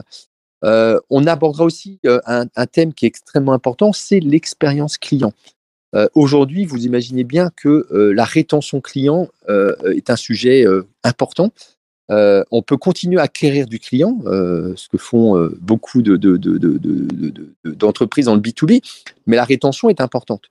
Euh, 0.64 1.00
on 1.10 1.28
abordera 1.28 1.66
aussi 1.66 2.00
un, 2.06 2.48
thème 2.66 2.94
qui 2.94 3.06
est 3.06 3.08
extrêmement 3.08 3.54
important, 3.54 3.94
c'est 3.94 4.20
l'expérience 4.20 4.98
client. 4.98 5.34
Aujourd'hui, 6.14 6.66
vous 6.66 6.86
imaginez 6.86 7.24
bien 7.24 7.52
que 7.56 7.88
la 7.92 8.26
rétention 8.26 8.82
client 8.82 9.30
est 9.48 10.10
un 10.10 10.16
sujet 10.18 10.66
important. 11.06 11.52
Euh, 12.12 12.44
on 12.52 12.62
peut 12.62 12.78
continuer 12.78 13.20
à 13.20 13.24
acquérir 13.24 13.66
du 13.66 13.80
client, 13.80 14.20
euh, 14.28 14.74
ce 14.76 14.88
que 14.90 14.98
font 14.98 15.38
euh, 15.38 15.58
beaucoup 15.62 16.02
de- 16.04 16.18
de- 16.18 16.38
de- 16.38 16.58
de- 16.58 16.78
de- 16.78 17.08
de- 17.08 17.56
de- 17.66 17.72
d'entreprises 17.72 18.26
dans 18.26 18.36
le 18.36 18.42
B2B, 18.42 18.82
mais 19.26 19.36
la 19.36 19.44
rétention 19.44 19.90
est 19.90 20.02
importante. 20.02 20.44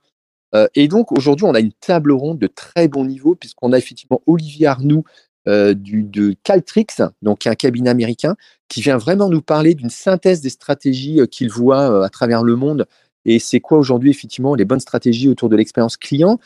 Et 0.77 0.87
donc 0.87 1.11
aujourd'hui, 1.11 1.47
on 1.47 1.55
a 1.55 1.59
une 1.59 1.73
table 1.73 2.13
ronde 2.13 2.39
de 2.39 2.47
très 2.47 2.87
bon 2.87 3.05
niveau, 3.05 3.35
puisqu'on 3.35 3.73
a 3.73 3.79
effectivement 3.79 4.23
Olivier 4.29 4.69
Arnoux 4.69 5.03
de 5.47 6.37
Caltrix, 6.45 6.87
donc 7.23 7.49
un 7.49 7.57
cabinet 7.57 7.91
américain, 7.91 8.37
qui 8.69 8.81
vient 8.81 8.97
vraiment 8.97 9.29
nous 9.29 9.43
parler 9.43 9.75
d'une 9.75 9.91
synthèse 9.91 10.41
des 10.43 10.51
stratégies 10.51 11.21
qu'il 11.33 11.51
voit 11.51 12.05
à 12.05 12.09
travers 12.09 12.45
le 12.45 12.55
monde. 12.55 12.87
Et 13.25 13.41
c'est 13.41 13.59
quoi 13.59 13.79
aujourd'hui 13.79 14.11
effectivement 14.11 14.55
les 14.55 14.65
bonnes 14.65 14.79
stratégies 14.79 15.29
autour 15.29 15.49
de 15.49 15.57
l'expérience 15.57 15.97
client? 15.97 16.39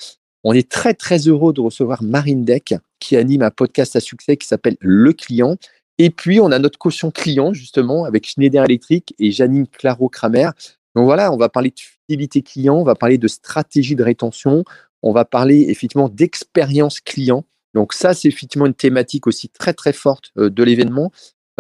On 0.51 0.55
est 0.55 0.67
très 0.67 0.95
très 0.95 1.29
heureux 1.29 1.53
de 1.53 1.61
recevoir 1.61 2.03
Marine 2.03 2.43
Deck, 2.43 2.75
qui 3.01 3.17
anime 3.17 3.43
un 3.43 3.51
podcast 3.51 3.97
à 3.97 4.01
succès 4.01 4.39
qui 4.39 4.47
s'appelle 4.47 4.79
Le 4.81 5.13
Client. 5.13 5.59
Et 5.99 6.09
puis 6.09 6.41
on 6.41 6.51
a 6.51 6.59
notre 6.59 6.79
caution 6.79 7.11
client 7.11 7.53
justement 7.53 8.07
avec 8.07 8.27
Schneider 8.27 8.65
Electric 8.65 9.15
et 9.19 9.31
Janine 9.31 9.67
Claro-Kramer. 9.67 10.49
Donc 10.97 11.05
voilà, 11.05 11.35
on 11.35 11.37
va 11.37 11.51
parler 11.51 11.69
de 11.69 11.79
fidélité 11.79 12.41
client, 12.41 12.77
on 12.77 12.83
va 12.83 12.95
parler 12.95 13.19
de 13.19 13.29
stratégie 13.29 13.95
de 13.95 14.03
rétention, 14.03 14.65
on 15.03 15.13
va 15.13 15.27
parler 15.27 15.67
effectivement 15.69 16.09
d'expérience 16.09 17.01
client. 17.01 17.45
Donc 17.75 17.93
ça, 17.93 18.15
c'est 18.15 18.29
effectivement 18.29 18.65
une 18.65 18.73
thématique 18.73 19.27
aussi 19.27 19.51
très 19.51 19.75
très 19.75 19.93
forte 19.93 20.33
euh, 20.39 20.49
de 20.49 20.63
l'événement 20.63 21.13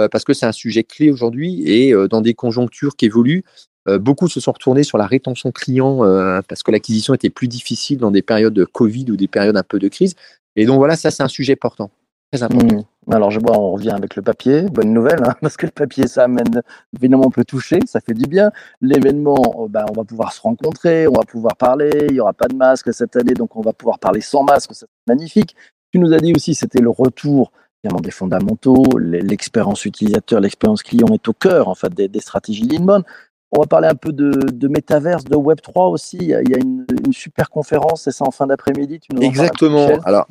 parce 0.07 0.25
que 0.25 0.33
c'est 0.33 0.47
un 0.47 0.52
sujet 0.52 0.85
clé 0.85 1.11
aujourd'hui 1.11 1.62
et 1.67 1.93
euh, 1.93 2.07
dans 2.07 2.21
des 2.21 2.35
conjonctures 2.35 2.95
qui 2.95 3.07
évoluent, 3.07 3.43
euh, 3.88 3.99
beaucoup 3.99 4.28
se 4.28 4.38
sont 4.38 4.52
retournés 4.52 4.85
sur 4.85 4.99
la 4.99 5.07
rétention 5.07 5.50
client 5.50 6.05
euh, 6.05 6.40
parce 6.47 6.62
que 6.62 6.71
l'acquisition 6.71 7.14
était 7.14 7.31
plus 7.31 7.49
difficile 7.49 7.99
dans 7.99 8.11
des 8.11 8.23
périodes 8.23 8.55
de 8.55 8.64
Covid 8.64 9.07
ou 9.11 9.17
des 9.17 9.28
périodes 9.28 9.57
un 9.57 9.62
peu 9.62 9.78
de 9.78 9.88
crise. 9.88 10.14
Et 10.55 10.67
donc 10.67 10.76
voilà, 10.76 10.95
ça 10.95 11.11
c'est 11.11 11.23
un 11.23 11.28
sujet 11.28 11.55
important, 11.55 11.90
très 12.31 12.43
important. 12.43 12.76
Mmh. 12.76 12.85
Alors, 13.11 13.31
je 13.31 13.40
vois, 13.40 13.59
on 13.59 13.73
revient 13.73 13.90
avec 13.90 14.17
le 14.17 14.23
papier. 14.23 14.62
Bonne 14.62 14.93
nouvelle, 14.93 15.23
hein, 15.25 15.35
parce 15.40 15.57
que 15.57 15.64
le 15.64 15.73
papier, 15.73 16.07
ça 16.07 16.25
amène, 16.25 16.62
évidemment, 16.95 17.25
on 17.26 17.31
peut 17.31 17.45
toucher, 17.45 17.81
ça 17.87 18.00
fait 18.00 18.12
du 18.12 18.26
bien. 18.26 18.50
L'événement, 18.83 19.64
euh, 19.64 19.69
ben, 19.69 19.87
on 19.90 19.95
va 19.95 20.05
pouvoir 20.05 20.33
se 20.33 20.43
rencontrer, 20.43 21.09
on 21.09 21.12
va 21.12 21.23
pouvoir 21.23 21.57
parler. 21.57 21.90
Il 22.09 22.14
n'y 22.14 22.21
aura 22.21 22.35
pas 22.35 22.49
de 22.49 22.55
masque 22.55 22.93
cette 22.93 23.17
année, 23.17 23.33
donc 23.33 23.57
on 23.57 23.62
va 23.62 23.73
pouvoir 23.73 23.99
parler 23.99 24.21
sans 24.21 24.45
masque. 24.45 24.71
C'est 24.75 24.87
magnifique. 25.07 25.57
Tu 25.90 25.99
nous 25.99 26.12
as 26.12 26.19
dit 26.19 26.35
aussi, 26.37 26.55
c'était 26.55 26.83
le 26.83 26.90
retour 26.90 27.50
évidemment, 27.83 28.01
des 28.01 28.11
fondamentaux, 28.11 28.85
l'e- 28.99 29.21
l'expérience 29.21 29.85
utilisateur, 29.85 30.41
l'expérience 30.41 30.83
client 30.83 31.09
est 31.13 31.29
au 31.29 31.33
cœur, 31.33 31.69
en 31.69 31.75
fait, 31.75 31.93
des, 31.95 32.09
des 32.09 32.21
stratégies 32.21 32.67
d'inbound. 32.67 33.05
On 33.53 33.61
va 33.61 33.67
parler 33.67 33.89
un 33.89 33.95
peu 33.95 34.13
de, 34.13 34.31
de 34.31 34.69
métaverse, 34.69 35.25
de 35.25 35.35
Web3 35.37 35.91
aussi. 35.91 36.19
Il 36.21 36.29
y 36.29 36.35
a, 36.35 36.59
une, 36.59 36.85
une 37.07 37.13
super 37.13 37.49
conférence, 37.49 38.03
c'est 38.03 38.11
ça 38.11 38.25
en 38.27 38.31
fin 38.31 38.47
d'après-midi. 38.47 39.01
Exactement. 39.23 39.87
Alors, 40.05 40.27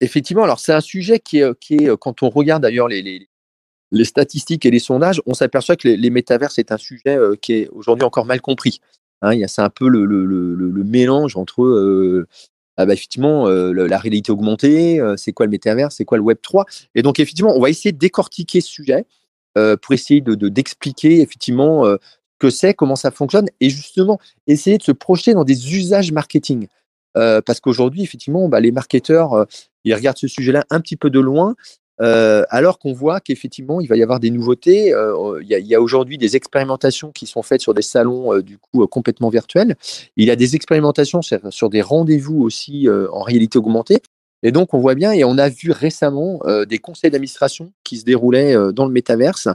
effectivement, 0.00 0.44
alors 0.44 0.58
c'est 0.58 0.72
un 0.72 0.80
sujet 0.80 1.18
qui 1.18 1.40
est, 1.40 1.58
qui 1.58 1.74
est, 1.74 1.96
quand 1.98 2.22
on 2.22 2.30
regarde 2.30 2.62
d'ailleurs 2.62 2.88
les, 2.88 3.02
les, 3.02 3.28
les 3.90 4.04
statistiques 4.06 4.64
et 4.64 4.70
les 4.70 4.78
sondages, 4.78 5.20
on 5.26 5.34
s'aperçoit 5.34 5.76
que 5.76 5.86
les, 5.86 5.96
les 5.98 6.08
métavers, 6.08 6.50
c'est 6.50 6.72
un 6.72 6.78
sujet 6.78 7.16
euh, 7.18 7.34
qui 7.40 7.52
est 7.54 7.68
aujourd'hui 7.72 8.04
encore 8.06 8.24
mal 8.24 8.40
compris. 8.40 8.80
Hein, 9.20 9.34
il 9.34 9.40
y 9.40 9.44
a, 9.44 9.48
c'est 9.48 9.62
un 9.62 9.68
peu 9.70 9.88
le, 9.88 10.04
le- 10.06 10.24
le 10.24 10.84
mélange 10.84 11.36
entre 11.36 11.62
euh, 11.62 12.26
ah 12.76 12.86
bah, 12.86 12.94
effectivement 12.94 13.46
euh, 13.48 13.72
la 13.72 13.98
réalité 13.98 14.32
augmentée, 14.32 15.00
euh, 15.00 15.16
c'est 15.16 15.32
quoi 15.32 15.46
le 15.46 15.50
métavers, 15.50 15.92
c'est 15.92 16.04
quoi 16.04 16.18
le 16.18 16.24
Web 16.24 16.38
3. 16.42 16.64
Et 16.94 17.02
donc 17.02 17.20
effectivement, 17.20 17.54
on 17.56 17.60
va 17.60 17.70
essayer 17.70 17.92
de 17.92 17.98
décortiquer 17.98 18.60
ce 18.60 18.68
sujet 18.68 19.04
euh, 19.58 19.76
pour 19.76 19.92
essayer 19.92 20.20
de, 20.20 20.34
de- 20.34 20.48
d'expliquer 20.48 21.20
effectivement 21.20 21.84
que 22.38 22.50
c'est, 22.50 22.74
comment 22.74 22.96
ça 22.96 23.10
fonctionne, 23.10 23.48
et 23.60 23.70
justement 23.70 24.18
essayer 24.46 24.78
de 24.78 24.82
se 24.82 24.92
projeter 24.92 25.34
dans 25.34 25.44
des 25.44 25.76
usages 25.76 26.12
marketing. 26.12 26.66
Parce 27.14 27.60
qu'aujourd'hui, 27.60 28.02
effectivement, 28.02 28.48
bah, 28.48 28.58
les 28.58 28.72
marketeurs, 28.72 29.46
ils 29.84 29.94
regardent 29.94 30.16
ce 30.16 30.28
sujet-là 30.28 30.64
un 30.70 30.80
petit 30.80 30.96
peu 30.96 31.10
de 31.10 31.20
loin, 31.20 31.54
euh, 32.00 32.44
alors 32.48 32.78
qu'on 32.78 32.92
voit 32.92 33.20
qu'effectivement, 33.20 33.80
il 33.80 33.88
va 33.88 33.96
y 33.96 34.02
avoir 34.02 34.20
des 34.20 34.30
nouveautés. 34.30 34.92
Euh, 34.92 35.40
Il 35.42 35.48
y 35.48 35.74
a, 35.74 35.80
aujourd'hui 35.80 36.18
des 36.18 36.36
expérimentations 36.36 37.12
qui 37.12 37.26
sont 37.26 37.42
faites 37.42 37.60
sur 37.60 37.74
des 37.74 37.82
salons, 37.82 38.34
euh, 38.34 38.42
du 38.42 38.58
coup, 38.58 38.86
complètement 38.86 39.28
virtuels. 39.28 39.76
Il 40.16 40.26
y 40.26 40.30
a 40.30 40.36
des 40.36 40.56
expérimentations 40.56 41.20
sur, 41.22 41.70
des 41.70 41.82
rendez-vous 41.82 42.42
aussi 42.42 42.88
en 42.88 43.22
réalité 43.22 43.58
augmentée. 43.58 44.02
Et 44.42 44.50
donc, 44.50 44.74
on 44.74 44.78
voit 44.78 44.94
bien, 44.94 45.12
et 45.12 45.22
on 45.24 45.38
a 45.38 45.48
vu 45.48 45.70
récemment 45.70 46.40
des 46.68 46.78
conseils 46.78 47.10
d'administration 47.10 47.72
qui 47.84 47.98
se 47.98 48.04
déroulaient 48.04 48.56
dans 48.72 48.86
le 48.86 48.92
métaverse. 48.92 49.48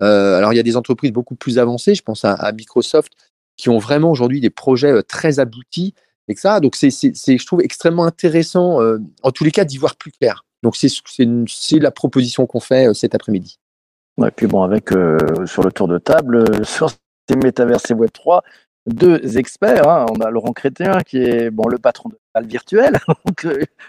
Alors, 0.00 0.52
il 0.52 0.56
y 0.56 0.60
a 0.60 0.62
des 0.62 0.76
entreprises 0.76 1.12
beaucoup 1.12 1.34
plus 1.34 1.58
avancées, 1.58 1.94
je 1.94 2.02
pense 2.02 2.24
à, 2.24 2.52
Microsoft, 2.52 3.12
qui 3.56 3.68
ont 3.68 3.78
vraiment 3.78 4.10
aujourd'hui 4.10 4.40
des 4.40 4.50
projets 4.50 5.02
très 5.02 5.38
aboutis 5.38 5.94
et 6.28 6.34
ça. 6.34 6.60
Donc, 6.60 6.76
c'est, 6.76 6.90
je 6.90 7.46
trouve 7.46 7.60
extrêmement 7.60 8.04
intéressant, 8.04 8.78
en 9.22 9.30
tous 9.32 9.44
les 9.44 9.50
cas, 9.50 9.64
d'y 9.64 9.76
voir 9.76 9.96
plus 9.96 10.12
clair. 10.12 10.44
Donc, 10.62 10.76
c'est, 10.76 11.78
la 11.78 11.90
proposition 11.90 12.46
qu'on 12.46 12.60
fait 12.60 12.88
euh, 12.88 12.94
cet 12.94 13.14
après-midi. 13.14 13.58
Et 14.24 14.30
puis 14.30 14.46
bon, 14.46 14.62
avec 14.62 14.92
euh, 14.92 15.18
sur 15.46 15.62
le 15.62 15.72
tour 15.72 15.88
de 15.88 15.98
table, 15.98 16.36
euh, 16.36 16.64
sur 16.64 16.90
ces 17.28 17.36
métaverses 17.36 17.90
et 17.90 17.94
Web3, 17.94 18.40
deux 18.86 19.38
experts. 19.38 19.88
hein. 19.88 20.06
On 20.10 20.20
a 20.20 20.30
Laurent 20.30 20.52
Crétin 20.52 21.00
qui 21.00 21.18
est 21.18 21.50
bon 21.50 21.66
le 21.68 21.78
patron 21.78 22.10
de 22.10 22.18
Val 22.34 22.46
Virtuel, 22.46 22.98
donc 23.26 23.46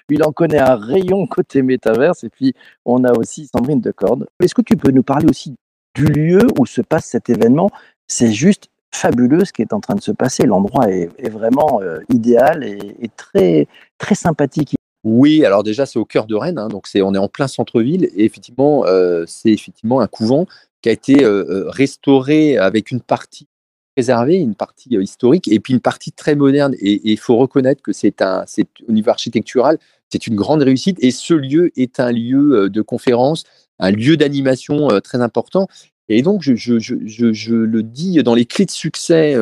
il 0.09 0.23
en 0.23 0.31
connaît 0.31 0.59
un 0.59 0.75
rayon 0.75 1.27
côté 1.27 1.61
métaverse. 1.61 2.23
Et 2.23 2.29
puis 2.29 2.53
on 2.85 3.03
a 3.03 3.11
aussi 3.11 3.47
Sandrine 3.47 3.81
Decorde. 3.81 4.27
Est-ce 4.39 4.55
que 4.55 4.61
tu 4.61 4.77
peux 4.77 4.91
nous 4.91 5.03
parler 5.03 5.27
aussi 5.29 5.55
du 5.95 6.05
lieu 6.05 6.47
où 6.57 6.65
se 6.65 6.81
passe 6.81 7.05
cet 7.05 7.29
événement? 7.29 7.69
C'est 8.07 8.31
juste 8.31 8.69
fabuleux 8.93 9.45
ce 9.45 9.51
qui 9.51 9.61
est 9.61 9.73
en 9.73 9.79
train 9.79 9.95
de 9.95 10.01
se 10.01 10.11
passer. 10.11 10.45
L'endroit 10.45 10.89
est, 10.89 11.29
vraiment 11.29 11.81
idéal 12.09 12.63
et, 12.63 12.95
et 13.01 13.09
très 13.09 13.67
très 13.97 14.15
sympathique. 14.15 14.75
Oui, 15.03 15.43
alors 15.43 15.63
déjà, 15.63 15.85
c'est 15.85 15.99
au 15.99 16.05
cœur 16.05 16.25
de 16.27 16.35
Rennes, 16.35 16.57
hein, 16.57 16.69
donc 16.69 16.87
c'est, 16.87 17.01
on 17.01 17.13
est 17.13 17.17
en 17.17 17.27
plein 17.27 17.47
centre-ville, 17.47 18.05
et 18.15 18.23
effectivement, 18.23 18.85
euh, 18.85 19.25
c'est 19.27 19.51
effectivement 19.51 19.99
un 19.99 20.07
couvent 20.07 20.45
qui 20.81 20.89
a 20.89 20.93
été 20.93 21.25
euh, 21.25 21.43
euh, 21.49 21.69
restauré 21.69 22.57
avec 22.57 22.89
une 22.89 23.01
partie 23.01 23.47
préservée, 23.95 24.37
une 24.37 24.55
partie 24.55 24.95
historique, 24.95 25.49
et 25.49 25.59
puis 25.59 25.73
une 25.73 25.81
partie 25.81 26.13
très 26.13 26.35
moderne. 26.35 26.73
Et 26.79 27.01
il 27.03 27.19
faut 27.19 27.35
reconnaître 27.35 27.81
que 27.81 27.91
c'est 27.91 28.21
un, 28.21 28.45
au 28.87 28.91
niveau 28.93 29.09
architectural, 29.09 29.77
c'est 30.09 30.25
une 30.25 30.35
grande 30.35 30.63
réussite, 30.63 30.97
et 31.01 31.11
ce 31.11 31.33
lieu 31.33 31.71
est 31.75 31.99
un 31.99 32.11
lieu 32.11 32.69
de 32.69 32.81
conférence, 32.81 33.43
un 33.79 33.91
lieu 33.91 34.15
d'animation 34.15 34.87
très 35.01 35.21
important. 35.21 35.67
Et 36.09 36.21
donc, 36.21 36.41
je, 36.41 36.55
je, 36.55 37.53
le 37.53 37.83
dis 37.83 38.21
dans 38.23 38.35
les 38.35 38.45
clés 38.45 38.65
de 38.65 38.71
succès 38.71 39.35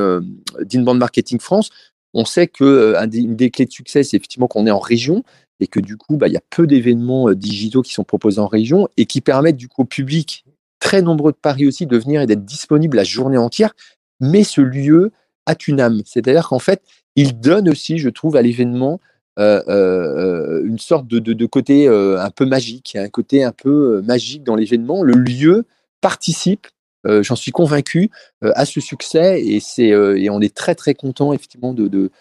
d'Inbound 0.61 0.99
Marketing 0.99 1.39
France, 1.39 1.69
on 2.13 2.25
sait 2.25 2.47
que 2.47 2.63
euh, 2.63 3.07
des- 3.07 3.51
clés 3.51 3.65
de 3.65 3.71
succès, 3.71 4.03
c'est 4.03 4.17
effectivement 4.17 4.47
qu'on 4.47 4.67
est 4.67 4.71
en 4.71 4.79
région 4.79 5.23
et 5.59 5.67
que 5.67 5.79
du 5.79 5.97
coup, 5.97 6.17
bah, 6.17 6.27
il 6.27 6.33
y 6.33 6.37
a 6.37 6.41
peu 6.49 6.67
d'événements 6.67 7.29
euh, 7.29 7.35
digitaux 7.35 7.81
qui 7.81 7.93
sont 7.93 8.03
proposés 8.03 8.39
en 8.39 8.47
région 8.47 8.87
et 8.97 9.05
qui 9.05 9.21
permettent 9.21 9.57
du 9.57 9.67
coup 9.67 9.83
au 9.83 9.85
public, 9.85 10.45
très 10.79 11.01
nombreux 11.01 11.31
de 11.31 11.37
Paris 11.37 11.67
aussi, 11.67 11.85
de 11.85 11.97
venir 11.97 12.21
et 12.21 12.25
d'être 12.25 12.45
disponible 12.45 12.97
la 12.97 13.03
journée 13.03 13.37
entière. 13.37 13.73
Mais 14.19 14.43
ce 14.43 14.61
lieu 14.61 15.11
a 15.45 15.55
une 15.67 15.79
âme. 15.79 16.01
C'est-à-dire 16.05 16.49
qu'en 16.49 16.59
fait, 16.59 16.81
il 17.15 17.39
donne 17.39 17.69
aussi, 17.69 17.97
je 17.97 18.09
trouve, 18.09 18.35
à 18.35 18.41
l'événement 18.41 18.99
euh, 19.39 20.61
une 20.65 20.77
sorte 20.77 21.07
de, 21.07 21.45
côté 21.45 21.87
un 21.87 22.29
peu 22.29 22.45
magique, 22.45 22.95
un 22.95 23.09
côté 23.09 23.43
un 23.43 23.51
peu 23.51 24.01
magique 24.01 24.43
dans 24.43 24.55
l'événement. 24.55 25.01
Le 25.01 25.13
lieu 25.13 25.65
participe, 26.01 26.67
euh, 27.07 27.23
j'en 27.23 27.35
suis 27.35 27.51
convaincu, 27.51 28.11
euh, 28.43 28.51
à 28.55 28.65
ce 28.65 28.79
succès 28.79 29.41
et, 29.41 29.59
c'est, 29.59 29.91
euh, 29.91 30.19
et 30.19 30.29
on 30.29 30.39
est 30.39 30.53
très 30.53 30.75
très 30.75 30.93
content 30.93 31.33
effectivement 31.33 31.73
de, 31.73 31.87
de, 31.87 32.11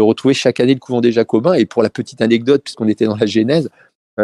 retrouver 0.00 0.32
chaque 0.32 0.60
année 0.60 0.72
le 0.72 0.80
couvent 0.80 1.00
des 1.02 1.12
Jacobins. 1.12 1.54
Et 1.54 1.66
pour 1.66 1.82
la 1.82 1.90
petite 1.90 2.22
anecdote, 2.22 2.62
puisqu'on 2.64 2.88
était 2.88 3.04
dans 3.04 3.16
la 3.16 3.26
genèse, 3.26 3.68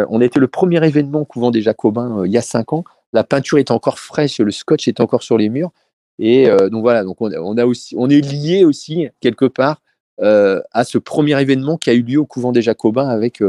on 0.09 0.21
était 0.21 0.39
le 0.39 0.47
premier 0.47 0.85
événement 0.85 1.25
couvent 1.25 1.49
des 1.49 1.61
Jacobins 1.61 2.23
il 2.25 2.31
y 2.31 2.37
a 2.37 2.41
cinq 2.41 2.71
ans. 2.73 2.83
La 3.13 3.23
peinture 3.23 3.57
est 3.57 3.71
encore 3.71 3.99
fraîche, 3.99 4.39
le 4.39 4.51
scotch 4.51 4.87
est 4.87 4.99
encore 4.99 5.23
sur 5.23 5.37
les 5.37 5.49
murs. 5.49 5.71
Et 6.19 6.47
donc 6.71 6.81
voilà, 6.81 7.03
donc 7.03 7.17
on, 7.19 7.57
a 7.57 7.65
aussi, 7.65 7.95
on 7.97 8.09
est 8.09 8.21
lié 8.21 8.63
aussi 8.63 9.07
quelque 9.21 9.45
part 9.45 9.81
à 10.19 10.83
ce 10.83 10.97
premier 10.97 11.39
événement 11.41 11.77
qui 11.77 11.89
a 11.89 11.93
eu 11.93 12.03
lieu 12.03 12.19
au 12.19 12.25
couvent 12.25 12.51
des 12.51 12.61
Jacobins 12.61 13.09
avec 13.09 13.41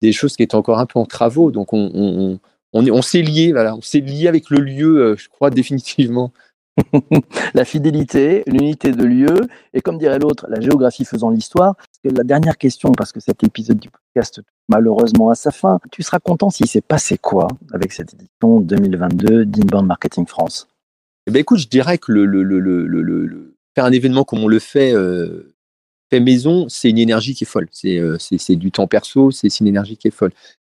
des 0.00 0.12
choses 0.12 0.36
qui 0.36 0.42
étaient 0.42 0.54
encore 0.54 0.78
un 0.78 0.86
peu 0.86 0.98
en 0.98 1.06
travaux. 1.06 1.50
Donc 1.50 1.72
on, 1.72 1.90
on, 1.92 2.38
on, 2.72 2.86
on 2.88 3.02
s'est 3.02 3.22
lié, 3.22 3.52
voilà, 3.52 3.74
on 3.74 3.82
s'est 3.82 4.00
lié 4.00 4.28
avec 4.28 4.50
le 4.50 4.60
lieu, 4.60 5.16
je 5.16 5.28
crois 5.28 5.50
définitivement. 5.50 6.32
la 7.54 7.64
fidélité, 7.64 8.42
l'unité 8.46 8.92
de 8.92 9.04
lieu, 9.04 9.48
et 9.74 9.80
comme 9.80 9.98
dirait 9.98 10.18
l'autre, 10.18 10.46
la 10.48 10.60
géographie 10.60 11.04
faisant 11.04 11.30
l'histoire. 11.30 11.74
La 12.04 12.24
dernière 12.24 12.56
question, 12.56 12.92
parce 12.92 13.12
que 13.12 13.20
cet 13.20 13.44
épisode 13.44 13.78
du 13.78 13.90
podcast 13.90 14.40
malheureusement 14.70 15.30
à 15.30 15.34
sa 15.34 15.50
fin, 15.50 15.80
tu 15.90 16.02
seras 16.02 16.20
content 16.20 16.48
s'il 16.48 16.68
s'est 16.68 16.80
passé 16.80 17.18
quoi 17.18 17.48
avec 17.74 17.92
cette 17.92 18.14
édition 18.14 18.60
2022 18.60 19.44
d'Inbound 19.44 19.86
Marketing 19.86 20.26
France? 20.26 20.68
Eh 21.26 21.32
ben 21.32 21.40
écoute, 21.40 21.58
je 21.58 21.68
dirais 21.68 21.98
que 21.98 22.12
le, 22.12 22.24
le, 22.24 22.42
le, 22.42 22.58
le, 22.86 23.56
faire 23.74 23.84
un 23.84 23.92
événement 23.92 24.24
comme 24.24 24.42
on 24.42 24.48
le 24.48 24.58
fait, 24.58 24.94
euh, 24.94 25.52
fait 26.08 26.20
maison, 26.20 26.68
c'est 26.68 26.88
une 26.88 26.98
énergie 26.98 27.34
qui 27.34 27.44
est 27.44 27.46
folle. 27.46 27.68
C'est 27.72 27.98
euh, 27.98 28.16
du 28.50 28.70
temps 28.70 28.86
perso, 28.86 29.30
c'est 29.30 29.60
une 29.60 29.66
énergie 29.66 29.96
qui 29.96 30.08
est 30.08 30.12
folle. 30.12 30.32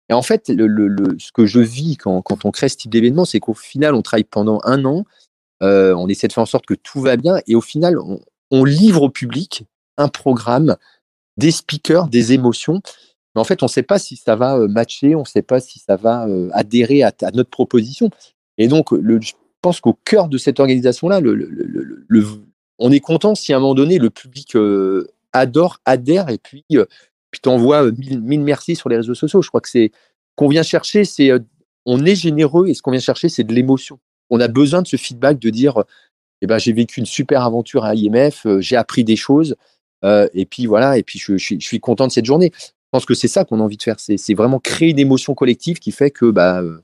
Et 0.08 0.14
en 0.14 0.22
fait, 0.22 0.46
ce 0.48 1.32
que 1.32 1.46
je 1.46 1.60
vis 1.60 1.96
quand, 1.96 2.22
on 2.44 2.50
crée 2.50 2.68
ce 2.68 2.76
type 2.76 2.90
d'événement, 2.90 3.24
c'est 3.24 3.40
qu'au 3.40 3.54
final, 3.54 3.94
on 3.94 4.02
travaille 4.02 4.24
pendant 4.24 4.60
un 4.64 4.84
an 4.84 5.04
euh, 5.62 5.94
on 5.94 6.08
essaie 6.08 6.28
de 6.28 6.32
faire 6.32 6.42
en 6.42 6.46
sorte 6.46 6.66
que 6.66 6.74
tout 6.74 7.00
va 7.00 7.16
bien 7.16 7.36
et 7.46 7.54
au 7.54 7.60
final, 7.60 7.96
on, 8.50 8.64
livre 8.64 9.02
au 9.02 9.10
public 9.10 9.64
un 9.96 10.08
programme, 10.08 10.76
des 11.36 11.50
speakers, 11.50 12.08
des 12.08 12.32
émotions. 12.32 12.82
Mais 13.34 13.40
en 13.40 13.44
fait, 13.44 13.62
on 13.62 13.66
ne 13.66 13.70
sait 13.70 13.82
pas 13.82 13.98
si 13.98 14.16
ça 14.16 14.36
va 14.36 14.58
euh, 14.58 14.68
matcher, 14.68 15.14
on 15.14 15.20
ne 15.20 15.26
sait 15.26 15.42
pas 15.42 15.60
si 15.60 15.78
ça 15.78 15.96
va 15.96 16.26
euh, 16.26 16.50
adhérer 16.52 17.02
à, 17.02 17.12
notre 17.32 17.50
proposition. 17.50 18.10
Et 18.58 18.68
donc, 18.68 18.88
je 18.92 19.32
pense 19.62 19.80
qu'au 19.80 19.94
cœur 20.04 20.28
de 20.28 20.36
cette 20.36 20.60
organisation-là, 20.60 21.20
on 22.78 22.92
est 22.92 23.00
content 23.00 23.34
si 23.34 23.52
à 23.52 23.56
un 23.56 23.60
moment 23.60 23.74
donné, 23.74 23.98
le 23.98 24.10
public 24.10 24.56
adore, 25.32 25.78
adhère 25.86 26.28
et 26.28 26.38
puis, 26.38 26.64
puis 27.32 27.40
t'envoie 27.40 27.90
mille, 27.90 28.20
mille 28.20 28.42
merci 28.42 28.76
sur 28.76 28.88
les 28.88 28.96
réseaux 28.96 29.16
sociaux. 29.16 29.42
Je 29.42 29.48
crois 29.48 29.60
que 29.60 29.68
c'est 29.68 29.90
qu'on 30.36 30.46
vient 30.46 30.62
chercher, 30.62 31.04
c'est 31.04 31.30
on 31.84 32.04
est 32.06 32.14
généreux 32.14 32.68
et 32.68 32.74
ce 32.74 32.82
qu'on 32.82 32.92
vient 32.92 33.00
chercher, 33.00 33.28
c'est 33.28 33.42
de 33.42 33.52
l'émotion 33.52 33.98
on 34.32 34.40
a 34.40 34.48
besoin 34.48 34.82
de 34.82 34.86
ce 34.88 34.96
feedback 34.96 35.38
de 35.38 35.50
dire 35.50 35.84
eh 36.40 36.46
ben, 36.46 36.58
j'ai 36.58 36.72
vécu 36.72 36.98
une 36.98 37.06
super 37.06 37.44
aventure 37.44 37.84
à 37.84 37.94
IMF, 37.94 38.46
euh, 38.46 38.60
j'ai 38.60 38.76
appris 38.76 39.04
des 39.04 39.14
choses, 39.14 39.54
euh, 40.04 40.26
et 40.34 40.46
puis 40.46 40.66
voilà, 40.66 40.98
et 40.98 41.04
puis 41.04 41.20
je, 41.20 41.36
suis 41.36 41.80
content 41.80 42.06
de 42.06 42.12
cette 42.12 42.24
journée. 42.24 42.50
Je 42.56 42.88
pense 42.90 43.04
que 43.04 43.14
c'est 43.14 43.28
ça 43.28 43.44
qu'on 43.44 43.60
a 43.60 43.62
envie 43.62 43.76
de 43.76 43.82
faire, 43.82 44.00
c'est 44.00 44.34
vraiment 44.34 44.58
créer 44.58 44.90
une 44.90 44.98
émotion 44.98 45.34
collective 45.34 45.78
qui 45.78 45.92
fait 45.92 46.10
que 46.10 46.30
bah, 46.30 46.60
euh, 46.62 46.80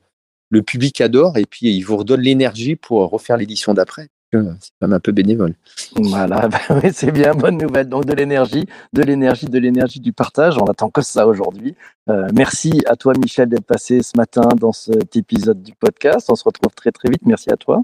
le 0.50 0.62
public 0.62 1.00
adore 1.00 1.38
et 1.38 1.46
puis 1.46 1.74
il 1.74 1.82
vous 1.82 1.96
redonne 1.96 2.20
l'énergie 2.20 2.76
pour 2.76 3.10
refaire 3.10 3.38
l'édition 3.38 3.74
d'après. 3.74 4.08
C'est 4.30 4.72
quand 4.80 4.88
même 4.88 4.92
un 4.92 5.00
peu 5.00 5.12
bénévole. 5.12 5.54
Voilà, 5.96 6.48
bah 6.48 6.58
oui, 6.82 6.90
c'est 6.92 7.12
bien, 7.12 7.34
bonne 7.34 7.56
nouvelle. 7.56 7.88
Donc 7.88 8.04
de 8.04 8.12
l'énergie, 8.12 8.66
de 8.92 9.02
l'énergie, 9.02 9.46
de 9.46 9.58
l'énergie 9.58 10.00
du 10.00 10.12
partage. 10.12 10.58
On 10.58 10.66
attend 10.66 10.90
que 10.90 11.00
ça 11.00 11.26
aujourd'hui. 11.26 11.74
Euh, 12.10 12.28
merci 12.34 12.82
à 12.86 12.96
toi, 12.96 13.14
Michel, 13.18 13.48
d'être 13.48 13.64
passé 13.64 14.02
ce 14.02 14.16
matin 14.16 14.48
dans 14.58 14.72
cet 14.72 15.16
épisode 15.16 15.62
du 15.62 15.72
podcast. 15.74 16.28
On 16.30 16.34
se 16.34 16.44
retrouve 16.44 16.74
très 16.74 16.92
très 16.92 17.08
vite. 17.08 17.22
Merci 17.24 17.50
à 17.50 17.56
toi. 17.56 17.82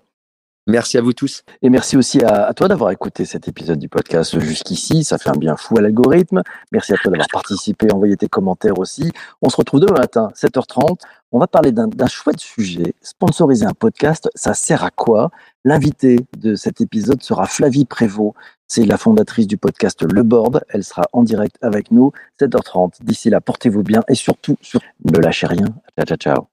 Merci 0.66 0.96
à 0.96 1.02
vous 1.02 1.12
tous. 1.12 1.44
Et 1.60 1.68
merci 1.68 1.96
aussi 1.96 2.22
à, 2.22 2.46
à 2.46 2.54
toi 2.54 2.68
d'avoir 2.68 2.90
écouté 2.90 3.26
cet 3.26 3.48
épisode 3.48 3.78
du 3.78 3.90
podcast 3.90 4.38
jusqu'ici. 4.38 5.04
Ça 5.04 5.18
fait 5.18 5.28
un 5.28 5.38
bien 5.38 5.56
fou 5.56 5.76
à 5.76 5.82
l'algorithme. 5.82 6.42
Merci 6.72 6.94
à 6.94 6.96
toi 6.96 7.10
d'avoir 7.10 7.28
participé, 7.30 7.92
envoyé 7.92 8.16
tes 8.16 8.28
commentaires 8.28 8.78
aussi. 8.78 9.12
On 9.42 9.50
se 9.50 9.56
retrouve 9.56 9.80
demain 9.80 10.00
matin, 10.00 10.28
7h30. 10.34 11.00
On 11.32 11.38
va 11.38 11.48
parler 11.48 11.72
d'un 11.72 12.06
chouette 12.06 12.38
sujet. 12.38 12.94
Sponsoriser 13.02 13.66
un 13.66 13.74
podcast, 13.74 14.30
ça 14.34 14.54
sert 14.54 14.84
à 14.84 14.90
quoi? 14.90 15.30
L'invité 15.66 16.18
de 16.36 16.56
cet 16.56 16.82
épisode 16.82 17.22
sera 17.22 17.46
Flavie 17.46 17.86
Prévost. 17.86 18.34
C'est 18.66 18.84
la 18.84 18.98
fondatrice 18.98 19.46
du 19.46 19.56
podcast 19.56 20.02
Le 20.02 20.22
Board. 20.22 20.62
Elle 20.68 20.84
sera 20.84 21.04
en 21.12 21.22
direct 21.22 21.56
avec 21.62 21.90
nous, 21.90 22.12
7h30. 22.38 23.02
D'ici 23.02 23.30
là, 23.30 23.40
portez-vous 23.40 23.82
bien 23.82 24.02
et 24.08 24.14
surtout, 24.14 24.56
sur... 24.60 24.80
ne 25.04 25.18
lâchez 25.18 25.46
rien. 25.46 25.68
Ciao, 25.96 26.18
ciao, 26.18 26.18
ciao. 26.18 26.48